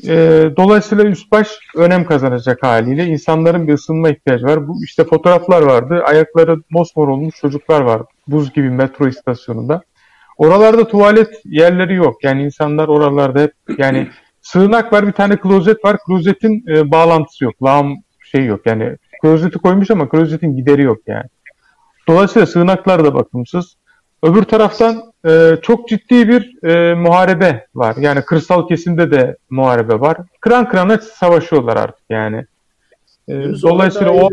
[0.09, 0.15] E,
[0.57, 3.05] dolayısıyla üst baş önem kazanacak haliyle.
[3.05, 4.69] insanların bir ısınma ihtiyacı var.
[4.69, 6.03] Bu işte fotoğraflar vardı.
[6.05, 8.03] Ayakları mosmor olmuş çocuklar var.
[8.29, 9.83] Buz gibi metro istasyonunda.
[10.39, 12.25] Oralarda tuvalet yerleri yok.
[12.25, 14.09] Yani insanlar oralarda hep yani
[14.43, 15.97] sığınak var bir tane klozet var.
[16.07, 17.63] Klozetin e, bağlantısı yok.
[17.63, 17.97] Lağım
[18.31, 18.67] şey yok.
[18.67, 21.27] Yani klozeti koymuş ama klozetin gideri yok yani.
[22.09, 23.77] Dolayısıyla sığınaklar da bakımsız.
[24.23, 27.97] Öbür taraftan e, çok ciddi bir e, muharebe var.
[27.97, 30.17] Yani kırsal kesimde de muharebe var.
[30.41, 32.47] Kıran kırana savaşıyorlar artık yani.
[33.29, 34.29] E, dolayısıyla o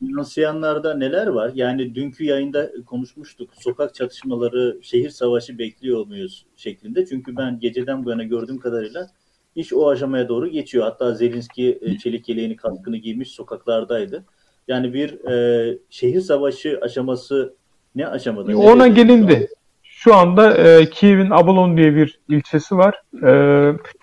[0.00, 1.52] yansıyanlarda neler var?
[1.54, 3.50] Yani dünkü yayında konuşmuştuk.
[3.60, 7.06] Sokak çatışmaları, şehir savaşı bekliyor muyuz şeklinde.
[7.06, 9.08] Çünkü ben geceden bu yana gördüğüm kadarıyla
[9.56, 10.84] iş o aşamaya doğru geçiyor.
[10.84, 14.24] Hatta Zelinski e, çelik yeleğini kaskını giymiş sokaklardaydı.
[14.68, 17.54] Yani bir e, şehir savaşı aşaması
[17.94, 18.58] ne aşamada?
[18.58, 19.48] Ona gelindi.
[19.82, 23.02] Şu anda e, Kiev'in Abalon diye bir ilçesi var.
[23.22, 23.32] E,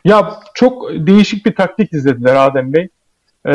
[0.06, 2.88] ya çok değişik bir taktik izlediler Adem Bey.
[3.48, 3.54] E,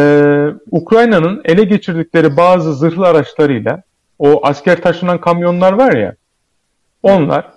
[0.70, 3.82] Ukrayna'nın ele geçirdikleri bazı zırhlı araçlarıyla
[4.18, 6.14] o asker taşınan kamyonlar var ya
[7.02, 7.50] onlar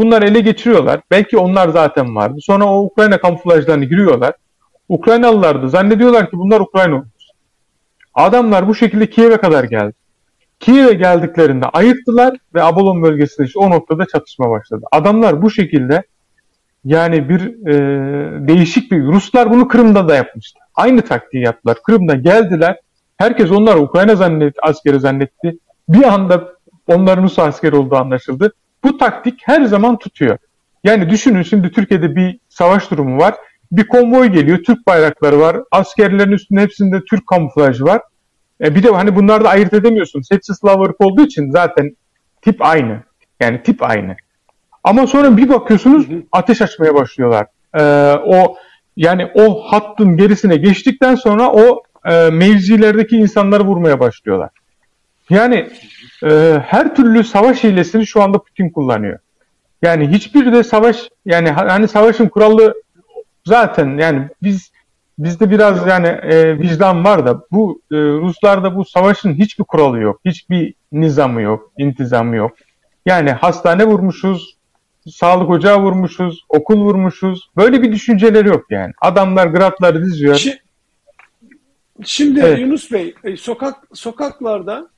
[0.00, 1.00] bunlar ele geçiriyorlar.
[1.10, 2.38] Belki onlar zaten vardı.
[2.40, 4.34] Sonra o Ukrayna kamuflajlarını giriyorlar.
[4.88, 7.04] Ukraynalılar da zannediyorlar ki bunlar Ukrayna
[8.14, 9.94] Adamlar bu şekilde Kiev'e kadar geldi.
[10.60, 14.84] Kiev'e geldiklerinde ayıktılar ve Abolon bölgesinde işte o noktada çatışma başladı.
[14.92, 16.02] Adamlar bu şekilde
[16.84, 20.58] yani bir e, değişik bir Ruslar bunu Kırım'da da yapmıştı.
[20.74, 21.78] Aynı taktiği yaptılar.
[21.84, 22.76] Kırım'da geldiler.
[23.16, 25.58] Herkes onlar Ukrayna zannetti, askeri zannetti.
[25.88, 26.48] Bir anda
[26.86, 28.52] onların Rus askeri olduğu anlaşıldı.
[28.84, 30.38] Bu taktik her zaman tutuyor.
[30.84, 33.34] Yani düşünün şimdi Türkiye'de bir savaş durumu var.
[33.72, 35.56] Bir konvoy geliyor, Türk bayrakları var.
[35.70, 38.00] Askerlerin üstünde hepsinde Türk kamuflajı var.
[38.60, 40.22] E bir de hani bunlarda ayırt edemiyorsun.
[40.30, 41.96] Hepsi Slav ırk olduğu için zaten
[42.42, 43.02] tip aynı.
[43.40, 44.16] Yani tip aynı.
[44.84, 47.46] Ama sonra bir bakıyorsunuz ateş açmaya başlıyorlar.
[47.74, 47.82] Ee,
[48.24, 48.56] o
[48.96, 54.50] yani o hattın gerisine geçtikten sonra o e, mevzilerdeki insanları vurmaya başlıyorlar.
[55.30, 55.68] Yani
[56.24, 59.18] e, her türlü savaş hilesini şu anda Putin kullanıyor.
[59.82, 62.74] Yani hiçbir de savaş yani hani savaşın kuralı
[63.44, 64.72] zaten yani biz
[65.18, 70.20] bizde biraz yani e, vicdan var da bu e, Ruslarda bu savaşın hiçbir kuralı yok.
[70.24, 72.52] Hiçbir nizamı yok, intizamı yok.
[73.06, 74.56] Yani hastane vurmuşuz,
[75.08, 77.50] sağlık ocağı vurmuşuz, okul vurmuşuz.
[77.56, 78.92] Böyle bir düşünceleri yok yani.
[79.00, 80.40] Adamlar gratları diziyor.
[82.04, 82.58] Şimdi evet.
[82.58, 84.88] Yunus Bey, e, sokak sokaklarda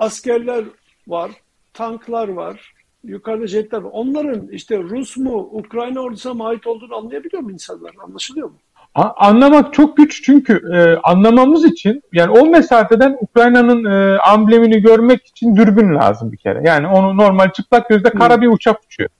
[0.00, 0.64] askerler
[1.08, 1.30] var,
[1.74, 3.90] tanklar var, yukarıda jetler var.
[3.92, 7.92] Onların işte Rus mu, Ukrayna ordusuna mı ait olduğunu anlayabiliyor mu insanlar?
[8.04, 8.56] Anlaşılıyor mu?
[8.94, 15.56] anlamak çok güç çünkü e, anlamamız için yani o mesafeden Ukrayna'nın e, amblemini görmek için
[15.56, 16.62] dürbün lazım bir kere.
[16.64, 19.10] Yani onu normal çıplak gözle kara bir uçak uçuyor.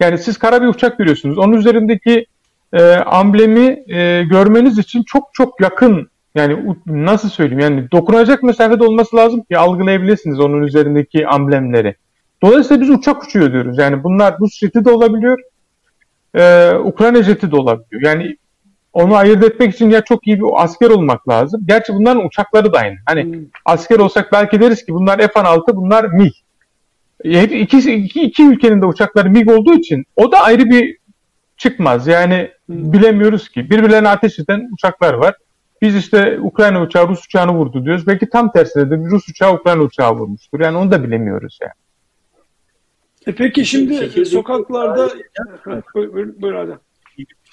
[0.00, 1.38] Yani siz kara bir uçak görüyorsunuz.
[1.38, 2.26] Onun üzerindeki
[2.72, 9.16] e, amblemi e, görmeniz için çok çok yakın yani nasıl söyleyeyim yani dokunacak mesafede olması
[9.16, 11.94] lazım ki algılayabilirsiniz onun üzerindeki amblemleri.
[12.42, 13.78] Dolayısıyla biz uçak uçuyor diyoruz.
[13.78, 15.38] Yani bunlar Rus jeti de olabiliyor,
[16.34, 18.02] e, Ukrayna jeti de olabiliyor.
[18.02, 18.36] Yani
[18.92, 21.62] onu ayırt etmek için ya çok iyi bir asker olmak lazım.
[21.68, 22.96] Gerçi bunların uçakları da aynı.
[23.06, 23.44] Hani hmm.
[23.64, 26.32] asker olsak belki deriz ki bunlar F-16, bunlar MiG.
[27.24, 30.96] Hep iki, iki, iki ülkenin de uçakları MiG olduğu için o da ayrı bir
[31.56, 32.06] çıkmaz.
[32.06, 32.92] Yani hmm.
[32.92, 33.70] bilemiyoruz ki.
[33.70, 35.34] Birbirlerine ateş eden uçaklar var.
[35.82, 38.06] Biz işte Ukrayna uçağı Rus uçağını vurdu diyoruz.
[38.06, 40.60] Belki tam tersine de Rus uçağı Ukrayna uçağı vurmuştur.
[40.60, 41.72] Yani onu da bilemiyoruz yani.
[43.26, 45.10] E peki şimdi Şekilde sokaklarda...
[45.94, 46.78] buyur, buyur, buyur Adem.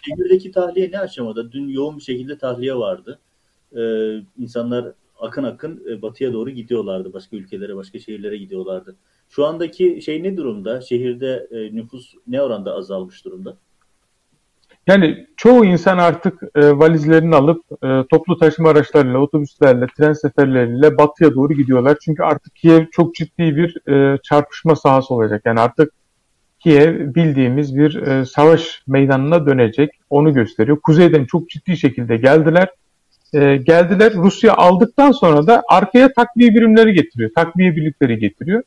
[0.06, 1.52] Şehirdeki tahliye ne aşamada?
[1.52, 3.20] Dün yoğun bir şekilde tahliye vardı.
[3.78, 4.86] Ee, insanlar
[5.20, 7.14] akın akın e, batıya doğru gidiyorlardı.
[7.14, 8.96] Başka ülkelere, başka şehirlere gidiyorlardı.
[9.30, 10.82] Şu andaki şey ne durumda?
[10.82, 13.58] Şehirde e, nüfus ne oranda azalmış durumda?
[14.90, 21.34] Yani çoğu insan artık e, valizlerini alıp e, toplu taşıma araçlarıyla, otobüslerle, tren seferleriyle batıya
[21.34, 21.98] doğru gidiyorlar.
[22.06, 25.42] Çünkü artık Kiev çok ciddi bir e, çarpışma sahası olacak.
[25.46, 25.92] Yani artık
[26.60, 29.90] Kiev bildiğimiz bir e, savaş meydanına dönecek.
[30.10, 30.80] Onu gösteriyor.
[30.84, 32.70] Kuzeyden çok ciddi şekilde geldiler.
[33.34, 34.14] E, geldiler.
[34.14, 37.30] Rusya aldıktan sonra da arkaya takviye birimleri getiriyor.
[37.36, 38.64] Takviye birlikleri getiriyor.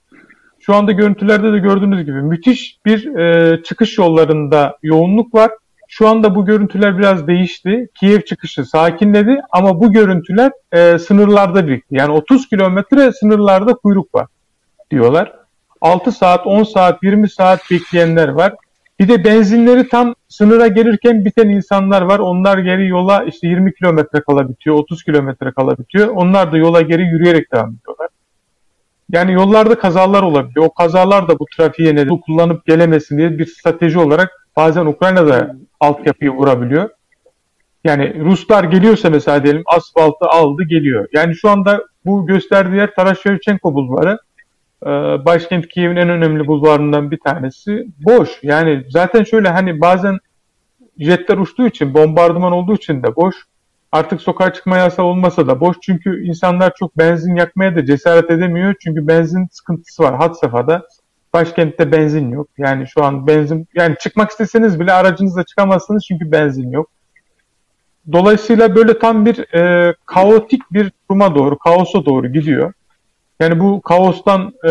[0.61, 5.51] Şu anda görüntülerde de gördüğünüz gibi müthiş bir e, çıkış yollarında yoğunluk var.
[5.95, 7.89] Şu anda bu görüntüler biraz değişti.
[8.01, 11.95] Kiev çıkışı sakinledi ama bu görüntüler e, sınırlarda birikti.
[11.95, 14.27] Yani 30 kilometre sınırlarda kuyruk var
[14.91, 15.33] diyorlar.
[15.81, 18.55] 6 saat, 10 saat, 20 saat bekleyenler var.
[19.01, 22.19] Bir de benzinleri tam sınıra gelirken biten insanlar var.
[22.19, 26.09] Onlar geri yola işte 20 kilometre kala bitiyor, 30 kilometre kala bitiyor.
[26.09, 28.09] Onlar da yola geri yürüyerek devam ediyorlar.
[29.11, 30.67] Yani yollarda kazalar olabiliyor.
[30.67, 36.31] O kazalar da bu trafiğe neden kullanıp gelemesin diye bir strateji olarak bazen Ukrayna'da altyapıyı
[36.31, 36.91] vurabiliyor.
[37.85, 41.09] Yani Ruslar geliyorsa mesela diyelim asfaltı aldı geliyor.
[41.13, 44.19] Yani şu anda bu gösterdiği yer Taras Shevchenko bulvarı.
[44.83, 44.89] Ee,
[45.25, 48.29] başkent Kiev'in en önemli bulvarından bir tanesi boş.
[48.43, 50.19] Yani zaten şöyle hani bazen
[50.99, 53.35] jetler uçtuğu için, bombardıman olduğu için de boş.
[53.93, 55.77] Artık sokağa çıkma yasağı olmasa da boş.
[55.83, 58.75] Çünkü insanlar çok benzin yakmaya da cesaret edemiyor.
[58.81, 60.87] Çünkü benzin sıkıntısı var had safhada.
[61.33, 62.49] Başkentte benzin yok.
[62.59, 66.91] Yani şu an benzin yani çıkmak isteseniz bile aracınızla çıkamazsınız çünkü benzin yok.
[68.13, 72.73] Dolayısıyla böyle tam bir e, kaotik bir duruma doğru, kaosa doğru gidiyor.
[73.41, 74.71] Yani bu kaostan e,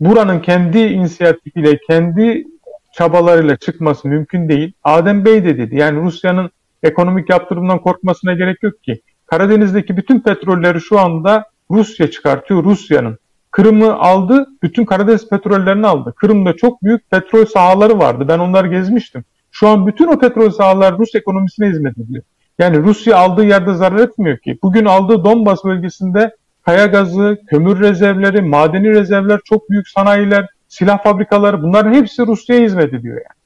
[0.00, 2.44] buranın kendi inisiyatifiyle, kendi
[2.92, 4.72] çabalarıyla çıkması mümkün değil.
[4.84, 5.76] Adem Bey de dedi.
[5.76, 6.50] Yani Rusya'nın
[6.82, 9.00] ekonomik yaptırımdan korkmasına gerek yok ki.
[9.26, 12.64] Karadeniz'deki bütün petrolleri şu anda Rusya çıkartıyor.
[12.64, 13.18] Rusya'nın.
[13.60, 16.12] Kırım'ı aldı, bütün Karadeniz petrollerini aldı.
[16.16, 18.24] Kırım'da çok büyük petrol sahaları vardı.
[18.28, 19.24] Ben onları gezmiştim.
[19.50, 22.22] Şu an bütün o petrol sahalar Rus ekonomisine hizmet ediyor.
[22.58, 24.58] Yani Rusya aldığı yerde zarar etmiyor ki.
[24.62, 31.62] Bugün aldığı Donbas bölgesinde kaya gazı, kömür rezervleri, madeni rezervler, çok büyük sanayiler, silah fabrikaları
[31.62, 33.40] bunların hepsi Rusya'ya hizmet ediyor yani.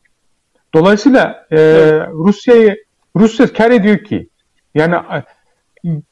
[0.75, 1.59] Dolayısıyla e,
[2.13, 2.85] Rusya'yı
[3.17, 4.29] Rusya kar ediyor ki
[4.75, 4.97] yani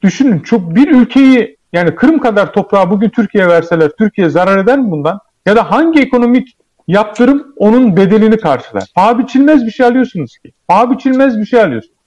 [0.01, 4.91] düşünün çok bir ülkeyi yani Kırım kadar toprağı bugün Türkiye verseler Türkiye zarar eder mi
[4.91, 5.19] bundan?
[5.45, 6.57] Ya da hangi ekonomik
[6.87, 8.83] yaptırım onun bedelini karşılar?
[8.95, 10.51] Paha biçilmez bir şey alıyorsunuz ki.
[10.67, 11.97] Paha biçilmez bir şey alıyorsunuz.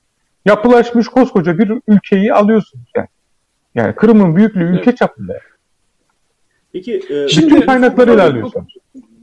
[0.45, 3.09] Yapılaşmış koskoca bir ülkeyi alıyorsunuz yani.
[3.75, 4.99] Yani Kırım'ın büyüklüğü ülke evet.
[4.99, 5.39] çapında.
[6.73, 8.75] Peki e, Şimdi, bütün kaynaklarıyla alıyorsunuz.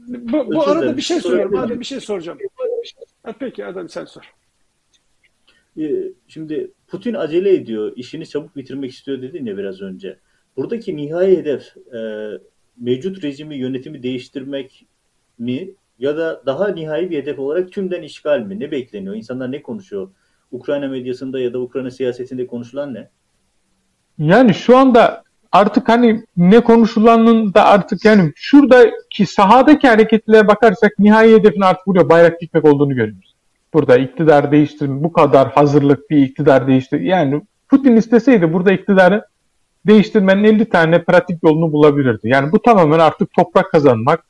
[0.08, 1.58] Bu, bu arada bir şey soruyorum.
[1.58, 2.38] Adem bir şey soracağım.
[3.22, 4.22] Ha, peki Adem sen sor.
[5.80, 5.90] E,
[6.28, 10.18] şimdi Putin acele ediyor, işini çabuk bitirmek istiyor dedin ya biraz önce.
[10.56, 12.00] Buradaki nihai hedef e,
[12.80, 14.86] mevcut rejimi, yönetimi değiştirmek
[15.38, 18.60] mi ya da daha nihai bir hedef olarak tümden işgal mi?
[18.60, 19.14] Ne bekleniyor?
[19.14, 20.10] İnsanlar ne konuşuyor?
[20.52, 23.08] Ukrayna medyasında ya da Ukrayna siyasetinde konuşulan ne?
[24.18, 31.32] Yani şu anda artık hani ne konuşulanın da artık yani şuradaki sahadaki hareketlere bakarsak nihai
[31.32, 33.34] hedefin artık buraya bayrak dikmek olduğunu görüyoruz.
[33.74, 37.00] Burada iktidar değiştirme bu kadar hazırlık bir iktidar değiştir.
[37.00, 39.24] Yani Putin isteseydi burada iktidarı
[39.86, 42.28] değiştirmenin 50 tane pratik yolunu bulabilirdi.
[42.28, 44.24] Yani bu tamamen artık toprak kazanmak,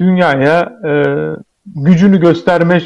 [0.00, 0.92] dünyaya e,
[1.66, 2.82] gücünü gösterme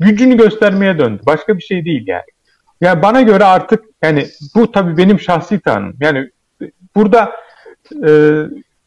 [0.00, 1.22] gücünü göstermeye döndü.
[1.26, 2.22] Başka bir şey değil yani.
[2.80, 5.94] Yani bana göre artık yani bu tabii benim şahsi tanım.
[6.00, 6.30] Yani
[6.94, 7.32] burada
[7.92, 8.10] e,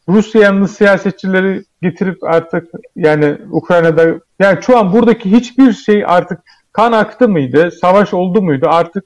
[0.09, 6.39] Rusya yanlı siyasetçileri getirip artık yani Ukrayna'da yani şu an buradaki hiçbir şey artık
[6.71, 9.03] kan aktı mıydı, savaş oldu muydu artık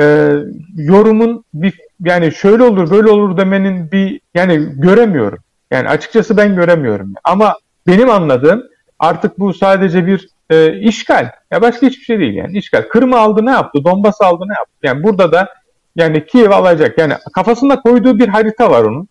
[0.00, 0.32] e,
[0.76, 5.38] yorumun bir yani şöyle olur böyle olur demenin bir yani göremiyorum.
[5.70, 7.14] Yani açıkçası ben göremiyorum.
[7.24, 7.54] Ama
[7.86, 8.62] benim anladığım
[8.98, 11.30] artık bu sadece bir e, işgal.
[11.50, 12.82] Ya başka hiçbir şey değil yani işgal.
[12.82, 13.84] Kırım'ı aldı ne yaptı?
[13.84, 14.74] Donbas aldı ne yaptı?
[14.82, 15.48] Yani burada da
[15.96, 16.98] yani Kiev alacak.
[16.98, 19.08] Yani kafasında koyduğu bir harita var onun.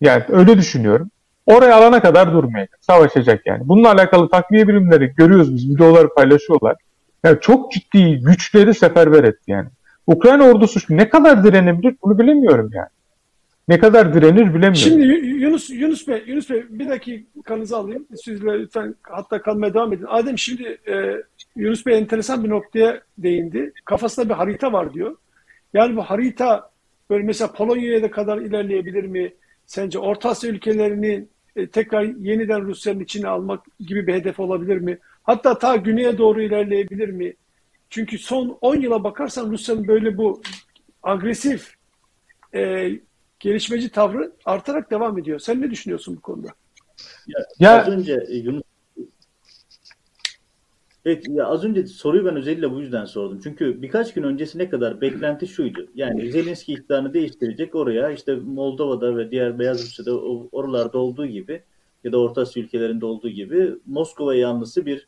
[0.00, 1.10] Yani öyle düşünüyorum.
[1.46, 2.78] Oraya alana kadar durmayacak.
[2.80, 3.68] Savaşacak yani.
[3.68, 5.70] Bununla alakalı takviye birimleri görüyoruz biz.
[5.70, 6.76] Videoları paylaşıyorlar.
[7.24, 9.68] Yani çok ciddi güçleri seferber etti yani.
[10.08, 12.88] Ukrayna ordusu ne kadar direnebilir bunu bilemiyorum yani.
[13.68, 14.74] Ne kadar direnir bilemiyorum.
[14.74, 15.04] Şimdi
[15.44, 18.06] Yunus Yunus Bey, Yunus Bey bir dakikanızı alayım.
[18.24, 20.06] Siz lütfen hatta kalmaya devam edin.
[20.08, 21.16] Adem şimdi e,
[21.56, 23.72] Yunus Bey enteresan bir noktaya değindi.
[23.84, 25.16] Kafasında bir harita var diyor.
[25.74, 26.70] Yani bu harita
[27.10, 29.32] böyle mesela Polonya'ya da kadar ilerleyebilir mi?
[29.66, 31.24] Sence Orta Asya ülkelerini
[31.56, 34.98] e, tekrar yeniden Rusya'nın içine almak gibi bir hedef olabilir mi?
[35.22, 37.32] Hatta ta güneye doğru ilerleyebilir mi?
[37.90, 40.42] Çünkü son 10 yıla bakarsan Rusya'nın böyle bu
[41.02, 41.74] agresif
[42.54, 42.90] e,
[43.40, 45.38] gelişmeci tavrı artarak devam ediyor.
[45.38, 46.48] Sen ne düşünüyorsun bu konuda?
[47.26, 48.62] Ya, ya az önce e, Yunus
[51.04, 53.40] Evet ya az önce soruyu ben özellikle bu yüzden sordum.
[53.44, 55.86] Çünkü birkaç gün öncesine kadar beklenti şuydu.
[55.94, 60.20] Yani Zelenski iktidarını değiştirecek oraya işte Moldova'da ve diğer Beyaz Rusya'da
[60.52, 61.62] oralarda olduğu gibi
[62.04, 65.06] ya da Orta Asya ülkelerinde olduğu gibi Moskova yanlısı bir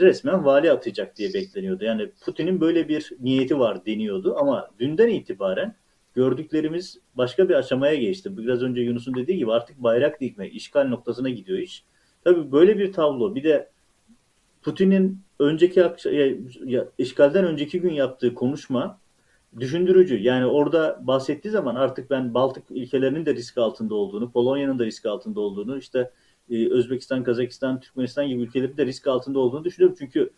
[0.00, 1.84] resmen vali atacak diye bekleniyordu.
[1.84, 5.74] Yani Putin'in böyle bir niyeti var deniyordu ama dünden itibaren
[6.14, 8.36] gördüklerimiz başka bir aşamaya geçti.
[8.36, 11.84] Biraz önce Yunus'un dediği gibi artık bayrak dikmek, işgal noktasına gidiyor iş.
[12.24, 13.68] Tabii böyle bir tablo bir de
[14.62, 15.84] Putin'in önceki
[16.98, 18.98] işgalden önceki gün yaptığı konuşma
[19.60, 20.18] düşündürücü.
[20.18, 25.06] Yani orada bahsettiği zaman artık ben Baltık ülkelerinin de risk altında olduğunu, Polonya'nın da risk
[25.06, 26.10] altında olduğunu, işte
[26.50, 29.96] e, Özbekistan, Kazakistan, Türkmenistan gibi ülkelerin de risk altında olduğunu düşünüyorum.
[29.98, 30.30] Çünkü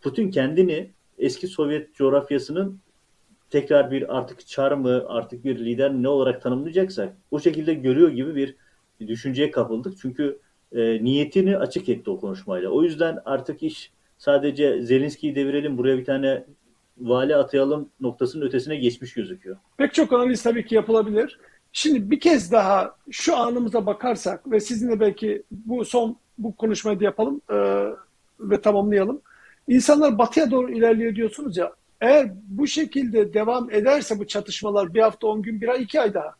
[0.00, 2.80] Putin kendini eski Sovyet coğrafyasının
[3.50, 8.34] tekrar bir artık çar mı, artık bir lider ne olarak tanımlayacaksak o şekilde görüyor gibi
[8.34, 8.56] bir
[9.08, 9.98] düşünceye kapıldık.
[10.02, 10.38] Çünkü
[10.72, 12.70] e, niyetini açık etti o konuşmayla.
[12.70, 16.44] O yüzden artık iş sadece Zelenski'yi devirelim, buraya bir tane
[16.98, 19.56] vali atayalım noktasının ötesine geçmiş gözüküyor.
[19.76, 21.38] Pek çok analiz tabii ki yapılabilir.
[21.76, 27.04] Şimdi bir kez daha şu anımıza bakarsak ve sizinle belki bu son bu konuşmayı da
[27.04, 27.56] yapalım e,
[28.40, 29.20] ve tamamlayalım.
[29.68, 31.72] İnsanlar batıya doğru ilerliyor diyorsunuz ya.
[32.00, 36.14] Eğer bu şekilde devam ederse bu çatışmalar bir hafta, on gün, bir ay, iki ay
[36.14, 36.34] daha.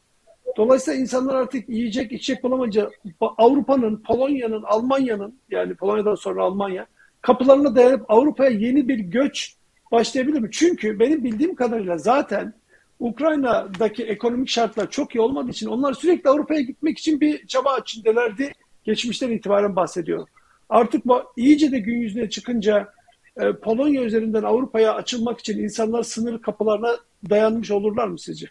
[0.57, 6.87] Dolayısıyla insanlar artık yiyecek, içecek bulamayınca Avrupa'nın, Polonya'nın, Almanya'nın yani Polonya'dan sonra Almanya
[7.20, 9.55] kapılarına dayanıp Avrupa'ya yeni bir göç
[9.92, 10.49] başlayabilir mi?
[10.53, 12.55] Çünkü benim bildiğim kadarıyla zaten
[13.00, 18.52] Ukrayna'daki ekonomik şartlar çok iyi olmadığı için onlar sürekli Avrupa'ya gitmek için bir çaba içindelerdi.
[18.85, 20.26] Geçmişten itibaren bahsediyor.
[20.68, 22.88] Artık bu iyice de gün yüzüne çıkınca
[23.37, 26.96] e, Polonya üzerinden Avrupa'ya açılmak için insanlar sınır kapılarına
[27.30, 28.46] dayanmış olurlar mı sizce?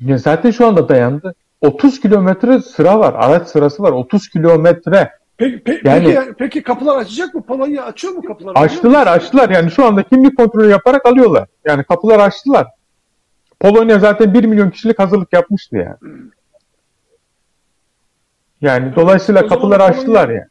[0.00, 1.34] Ya zaten şu anda dayandı.
[1.60, 3.14] 30 kilometre sıra var.
[3.14, 3.92] Araç sırası var.
[3.92, 5.10] 30 kilometre.
[5.36, 7.42] Peki, pe, yani, peki, peki kapılar açacak mı?
[7.42, 8.58] Polonya açıyor mu kapıları?
[8.58, 9.50] Açtılar, açtılar.
[9.50, 11.48] Yani şu anda kimlik kontrolü yaparak alıyorlar.
[11.64, 12.66] Yani kapılar açtılar.
[13.60, 15.96] Polonya zaten 1 milyon kişilik hazırlık yapmıştı yani.
[18.60, 20.46] Yani dolayısıyla o kapıları Polonya, açtılar yani.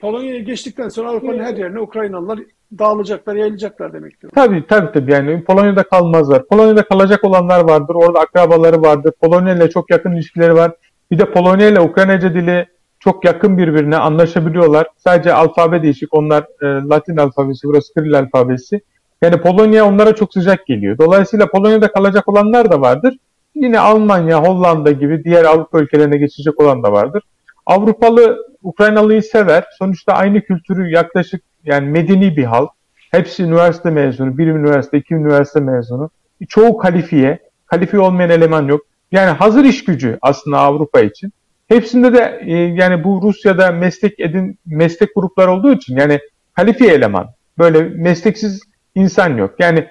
[0.00, 2.38] Polonya'ya geçtikten sonra Avrupa'nın her yerine Ukraynalılar
[2.78, 4.30] dağılacaklar, yayılacaklar demektir.
[4.34, 6.46] Tabii tabii tabii yani Polonya'da kalmazlar.
[6.46, 7.94] Polonya'da kalacak olanlar vardır.
[7.94, 9.12] Orada akrabaları vardır.
[9.20, 10.72] Polonya ile çok yakın ilişkileri var.
[11.10, 12.66] Bir de Polonya ile Ukraynaca dili
[13.00, 14.86] çok yakın birbirine anlaşabiliyorlar.
[14.96, 16.14] Sadece alfabe değişik.
[16.14, 18.80] Onlar e, Latin alfabesi, burası Kiril alfabesi.
[19.22, 20.98] Yani Polonya onlara çok sıcak geliyor.
[20.98, 23.16] Dolayısıyla Polonya'da kalacak olanlar da vardır.
[23.54, 27.22] Yine Almanya, Hollanda gibi diğer Avrupa ülkelerine geçecek olan da vardır.
[27.66, 29.64] Avrupalı Ukraynalıyı sever.
[29.78, 32.70] Sonuçta aynı kültürü yaklaşık yani medeni bir halk.
[33.10, 36.10] Hepsi üniversite mezunu, bir üniversite, iki üniversite mezunu.
[36.48, 38.80] Çoğu kalifiye, kalifiye olmayan eleman yok.
[39.12, 41.32] Yani hazır iş gücü aslında Avrupa için.
[41.68, 46.20] Hepsinde de e, yani bu Rusya'da meslek edin meslek gruplar olduğu için yani
[46.54, 47.30] kalifiye eleman.
[47.58, 49.54] Böyle mesleksiz insan yok.
[49.58, 49.88] Yani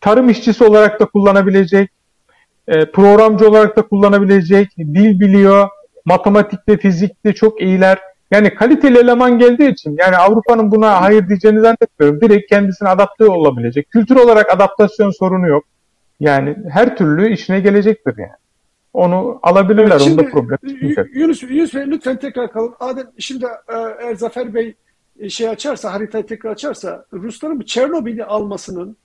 [0.00, 1.90] tarım işçisi olarak da kullanabilecek,
[2.68, 5.68] e, programcı olarak da kullanabilecek, dil biliyor,
[6.04, 7.98] matematikte, fizikte çok iyiler.
[8.30, 12.20] Yani kaliteli eleman geldiği için yani Avrupa'nın buna hayır diyeceğini zannetmiyorum.
[12.20, 13.90] Direkt kendisine adapte olabilecek.
[13.90, 15.64] Kültür olarak adaptasyon sorunu yok.
[16.20, 18.30] Yani her türlü işine gelecektir yani.
[18.92, 19.90] Onu alabilirler.
[19.90, 21.06] Evet, şimdi, onda problem çıkmayacak.
[21.14, 22.74] Yunus, Yunus Bey lütfen tekrar kalın.
[22.80, 24.74] Adem şimdi e, eğer Zafer Bey
[25.28, 28.96] şey açarsa, haritayı tekrar açarsa Rusların bu Çernobil'i almasının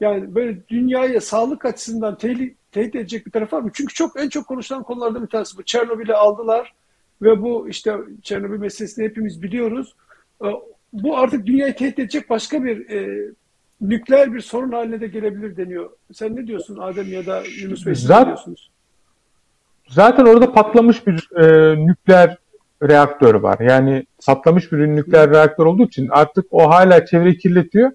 [0.00, 3.70] yani böyle dünyaya sağlık açısından tehdit, tehdit edecek bir taraf var mı?
[3.74, 5.62] Çünkü çok en çok konuşulan konulardan bir tanesi bu.
[5.62, 6.74] Çernobil'i aldılar
[7.22, 9.94] ve bu işte Çernobil meselesini hepimiz biliyoruz.
[10.44, 10.46] E,
[10.92, 13.30] bu artık dünyayı tehdit edecek başka bir e,
[13.80, 15.90] nükleer bir sorun haline de gelebilir deniyor.
[16.12, 17.94] Sen ne diyorsun Adem ya da Yunus Bey?
[17.94, 18.70] Zaten, ne diyorsunuz?
[19.88, 22.38] Zaten orada patlamış bir e, nükleer
[22.82, 23.58] reaktör var.
[23.60, 27.90] Yani patlamış bir nükleer reaktör olduğu için artık o hala çevreyi kirletiyor.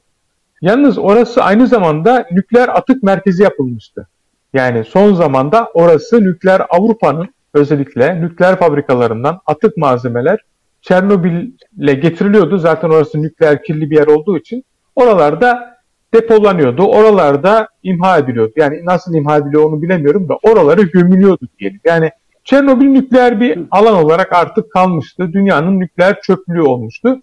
[0.62, 4.08] Yalnız orası aynı zamanda nükleer atık merkezi yapılmıştı.
[4.54, 10.40] Yani son zamanda orası nükleer Avrupa'nın özellikle nükleer fabrikalarından atık malzemeler
[10.82, 12.58] Çernobil'e getiriliyordu.
[12.58, 14.64] Zaten orası nükleer kirli bir yer olduğu için
[14.96, 15.78] oralarda
[16.14, 16.84] depolanıyordu.
[16.84, 18.54] Oralarda imha ediliyordu.
[18.56, 21.80] Yani nasıl imha ediliyor onu bilemiyorum da oraları gömülüyordu diyelim.
[21.86, 22.12] Yani
[22.46, 25.34] Çernobil nükleer bir alan olarak artık kalmıştı.
[25.34, 27.20] Dünyanın nükleer çöplüğü olmuştu.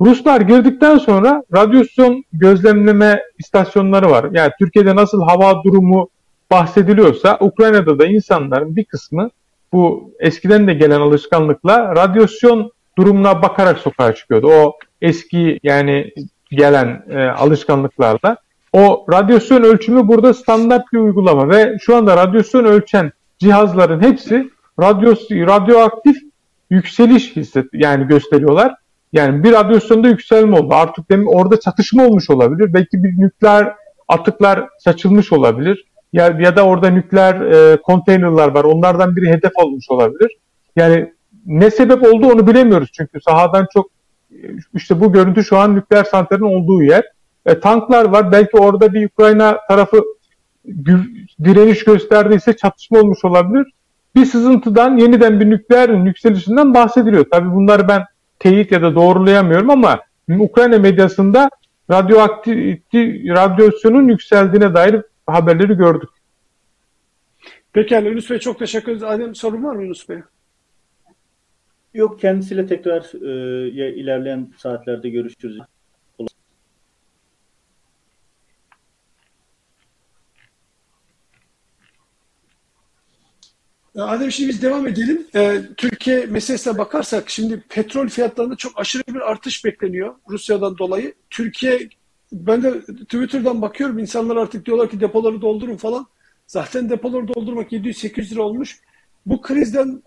[0.00, 4.26] Ruslar girdikten sonra radyasyon gözlemleme istasyonları var.
[4.32, 6.08] Yani Türkiye'de nasıl hava durumu
[6.50, 9.30] bahsediliyorsa Ukrayna'da da insanların bir kısmı
[9.72, 14.48] bu eskiden de gelen alışkanlıkla radyasyon durumuna bakarak sokağa çıkıyordu.
[14.48, 16.12] O eski yani
[16.50, 18.36] gelen e, alışkanlıklarla.
[18.72, 25.14] O radyasyon ölçümü burada standart bir uygulama ve şu anda radyasyon ölçen cihazların hepsi radyo,
[25.30, 26.16] radyoaktif
[26.70, 28.74] yükseliş hisset yani gösteriyorlar.
[29.12, 30.74] Yani bir radyasyonda yükselme oldu.
[30.74, 32.74] Artık demin orada çatışma olmuş olabilir.
[32.74, 33.74] Belki bir nükleer
[34.08, 35.84] atıklar saçılmış olabilir.
[36.12, 38.64] Ya, ya da orada nükleer e, konteynerlar var.
[38.64, 40.36] Onlardan biri hedef olmuş olabilir.
[40.76, 41.12] Yani
[41.46, 43.90] ne sebep oldu onu bilemiyoruz çünkü sahadan çok
[44.74, 47.04] işte bu görüntü şu an nükleer santralin olduğu yer.
[47.46, 48.32] E, tanklar var.
[48.32, 50.02] Belki orada bir Ukrayna tarafı
[51.44, 53.66] direniş gösterdiyse çatışma olmuş olabilir.
[54.14, 57.26] Bir sızıntıdan yeniden bir nükleer yükselişinden bahsediliyor.
[57.30, 58.04] Tabii bunları ben
[58.38, 60.00] teyit ya da doğrulayamıyorum ama
[60.38, 61.50] Ukrayna medyasında
[61.90, 62.80] radyoaktif
[63.28, 66.10] radyasyonun yükseldiğine dair haberleri gördük.
[67.72, 69.02] Pekala Yunus Bey çok teşekkür ederiz.
[69.02, 70.18] Adem sorun var mı Yunus Bey?
[71.94, 75.58] Yok kendisiyle tekrar e, ilerleyen saatlerde görüşürüz.
[83.96, 85.26] Adem şimdi biz devam edelim.
[85.34, 91.14] Ee, Türkiye meselesine bakarsak şimdi petrol fiyatlarında çok aşırı bir artış bekleniyor Rusya'dan dolayı.
[91.30, 91.88] Türkiye
[92.32, 96.06] ben de Twitter'dan bakıyorum insanlar artık diyorlar ki depoları doldurun falan.
[96.46, 98.80] Zaten depoları doldurmak 700-800 lira olmuş.
[99.26, 100.02] Bu krizden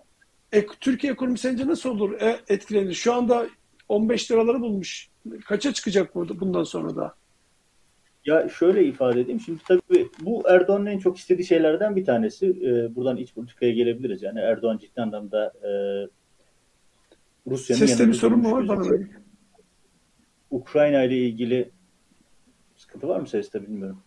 [0.80, 2.94] Türkiye ekonomisi sence nasıl olur e, etkilenir?
[2.94, 3.46] Şu anda
[3.88, 5.08] 15 liraları bulmuş.
[5.44, 7.14] Kaça çıkacak burada bundan sonra da?
[8.26, 9.40] Ya şöyle ifade edeyim.
[9.40, 12.46] Şimdi tabii bu Erdoğan'ın en çok istediği şeylerden bir tanesi.
[12.46, 14.22] E, buradan iç politikaya gelebiliriz.
[14.22, 15.70] Yani Erdoğan ciddi anlamda e,
[17.50, 18.84] Rusya'nın Seste bir sorun mu var bana?
[20.50, 21.70] Ukrayna ile ilgili
[22.76, 24.02] sıkıntı var mı seste bilmiyorum.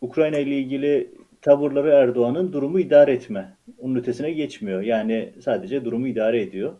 [0.00, 3.56] Ukrayna ile ilgili tavırları Erdoğan'ın durumu idare etme.
[3.78, 4.80] Onun ötesine geçmiyor.
[4.80, 6.74] Yani sadece durumu idare ediyor.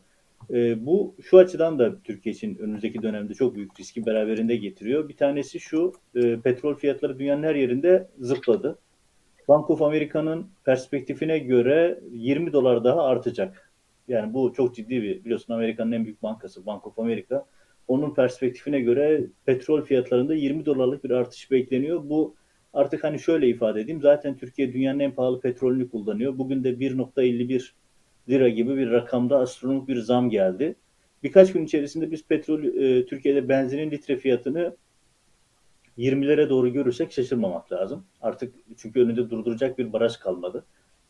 [0.52, 5.08] E, bu şu açıdan da Türkiye için önümüzdeki dönemde çok büyük riski beraberinde getiriyor.
[5.08, 8.78] Bir tanesi şu, e, petrol fiyatları dünyanın her yerinde zıpladı.
[9.48, 13.72] Bank of America'nın perspektifine göre 20 dolar daha artacak.
[14.08, 17.46] Yani bu çok ciddi bir, biliyorsun Amerika'nın en büyük bankası Bank of America.
[17.88, 22.08] Onun perspektifine göre petrol fiyatlarında 20 dolarlık bir artış bekleniyor.
[22.08, 22.36] Bu
[22.72, 24.00] artık hani şöyle ifade edeyim.
[24.02, 26.38] Zaten Türkiye dünyanın en pahalı petrolünü kullanıyor.
[26.38, 27.72] Bugün de 1.51
[28.28, 30.74] lira gibi bir rakamda astronomik bir zam geldi.
[31.22, 34.76] Birkaç gün içerisinde biz petrol e, Türkiye'de benzinin litre fiyatını
[35.98, 38.04] 20'lere doğru görürsek şaşırmamak lazım.
[38.20, 40.64] Artık çünkü önünde durduracak bir baraj kalmadı.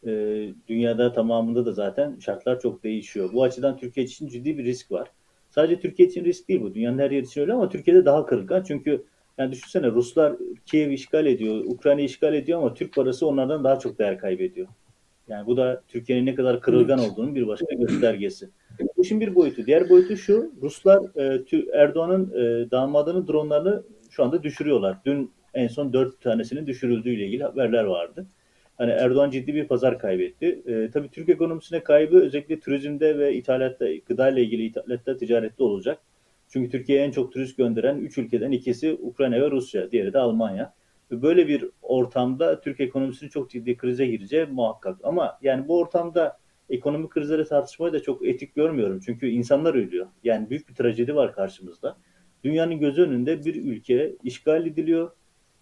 [0.06, 0.10] E,
[0.68, 3.32] dünyada tamamında da zaten şartlar çok değişiyor.
[3.32, 5.08] Bu açıdan Türkiye için ciddi bir risk var.
[5.50, 6.74] Sadece Türkiye için risk değil bu.
[6.74, 8.62] Dünyanın her yeri için öyle ama Türkiye'de daha kırılgan.
[8.62, 9.04] Çünkü
[9.38, 10.36] yani düşünsene Ruslar
[10.66, 14.68] Kiev işgal ediyor, Ukrayna işgal ediyor ama Türk parası onlardan daha çok değer kaybediyor.
[15.28, 18.50] Yani bu da Türkiye'nin ne kadar kırılgan olduğunun bir başka göstergesi.
[18.96, 19.66] Bu işin bir boyutu.
[19.66, 20.52] Diğer boyutu şu.
[20.62, 24.96] Ruslar e, Erdoğan'ın e, damadının dronlarını şu anda düşürüyorlar.
[25.06, 28.26] Dün en son dört tanesinin düşürüldüğüyle ilgili haberler vardı.
[28.78, 30.62] Hani Erdoğan ciddi bir pazar kaybetti.
[30.66, 35.98] E, tabii Türk ekonomisine kaybı özellikle turizmde ve ithalatta, gıda ile ilgili ithalatta, ticarette olacak.
[36.48, 40.74] Çünkü Türkiye'ye en çok turist gönderen üç ülkeden ikisi Ukrayna ve Rusya, diğeri de Almanya
[41.22, 44.98] böyle bir ortamda Türk ekonomisinin çok ciddi krize gireceği muhakkak.
[45.02, 46.38] Ama yani bu ortamda
[46.70, 49.00] ekonomik krizleri tartışmayı da çok etik görmüyorum.
[49.06, 50.06] Çünkü insanlar ölüyor.
[50.24, 51.96] Yani büyük bir trajedi var karşımızda.
[52.44, 55.10] Dünyanın gözü önünde bir ülke işgal ediliyor.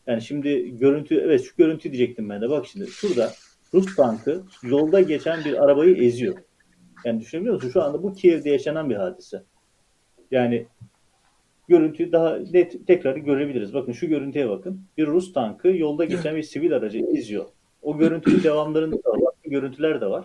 [0.06, 2.50] Yani şimdi görüntü, evet şu görüntü diyecektim ben de.
[2.50, 3.30] Bak şimdi şurada
[3.74, 6.36] Rus tankı yolda geçen bir arabayı eziyor.
[7.04, 7.70] Yani düşünebiliyor musun?
[7.70, 9.42] Şu anda bu Kiev'de yaşanan bir hadise.
[10.30, 10.66] Yani
[11.70, 13.74] görüntüyü daha net tekrar görebiliriz.
[13.74, 14.80] Bakın şu görüntüye bakın.
[14.96, 17.44] Bir Rus tankı yolda geçen bir sivil aracı izliyor.
[17.82, 19.34] O görüntünün devamlarında da var.
[19.44, 20.24] Görüntüler de var.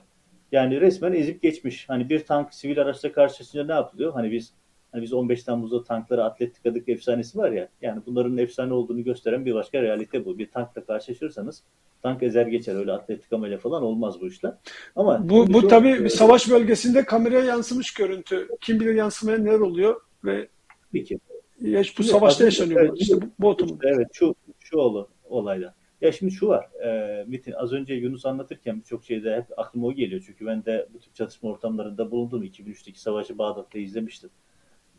[0.52, 1.90] Yani resmen ezip geçmiş.
[1.90, 4.14] Hani bir tank sivil araçla karşılaşınca ne yapılıyor?
[4.14, 4.54] Hani biz
[4.92, 7.70] hani biz 15 Temmuz'da tankları atletikadık efsanesi var ya.
[7.82, 10.38] Yani bunların efsane olduğunu gösteren bir başka realite bu.
[10.38, 11.64] Bir tankla karşılaşırsanız
[12.04, 12.76] tank ezer geçer.
[12.76, 14.54] Öyle atletikamayla falan olmaz bu işler.
[14.96, 18.48] Ama bu, bu tabii e, savaş bölgesinde kameraya yansımış görüntü.
[18.62, 20.48] Kim bilir yansımaya neler oluyor ve
[20.96, 21.20] Peki.
[21.62, 22.82] Ya bu savaşta yaşanıyor.
[22.82, 23.80] Evet, işte bu, bu otomun.
[23.84, 25.76] Evet şu şu ol, olayda.
[26.02, 26.66] Ya şimdi şu var.
[26.84, 30.24] E, Metin az önce Yunus anlatırken birçok şeyde hep aklıma o geliyor.
[30.26, 32.44] Çünkü ben de bu tip çatışma ortamlarında bulundum.
[32.44, 34.30] 2003'teki savaşı Bağdat'ta izlemiştim.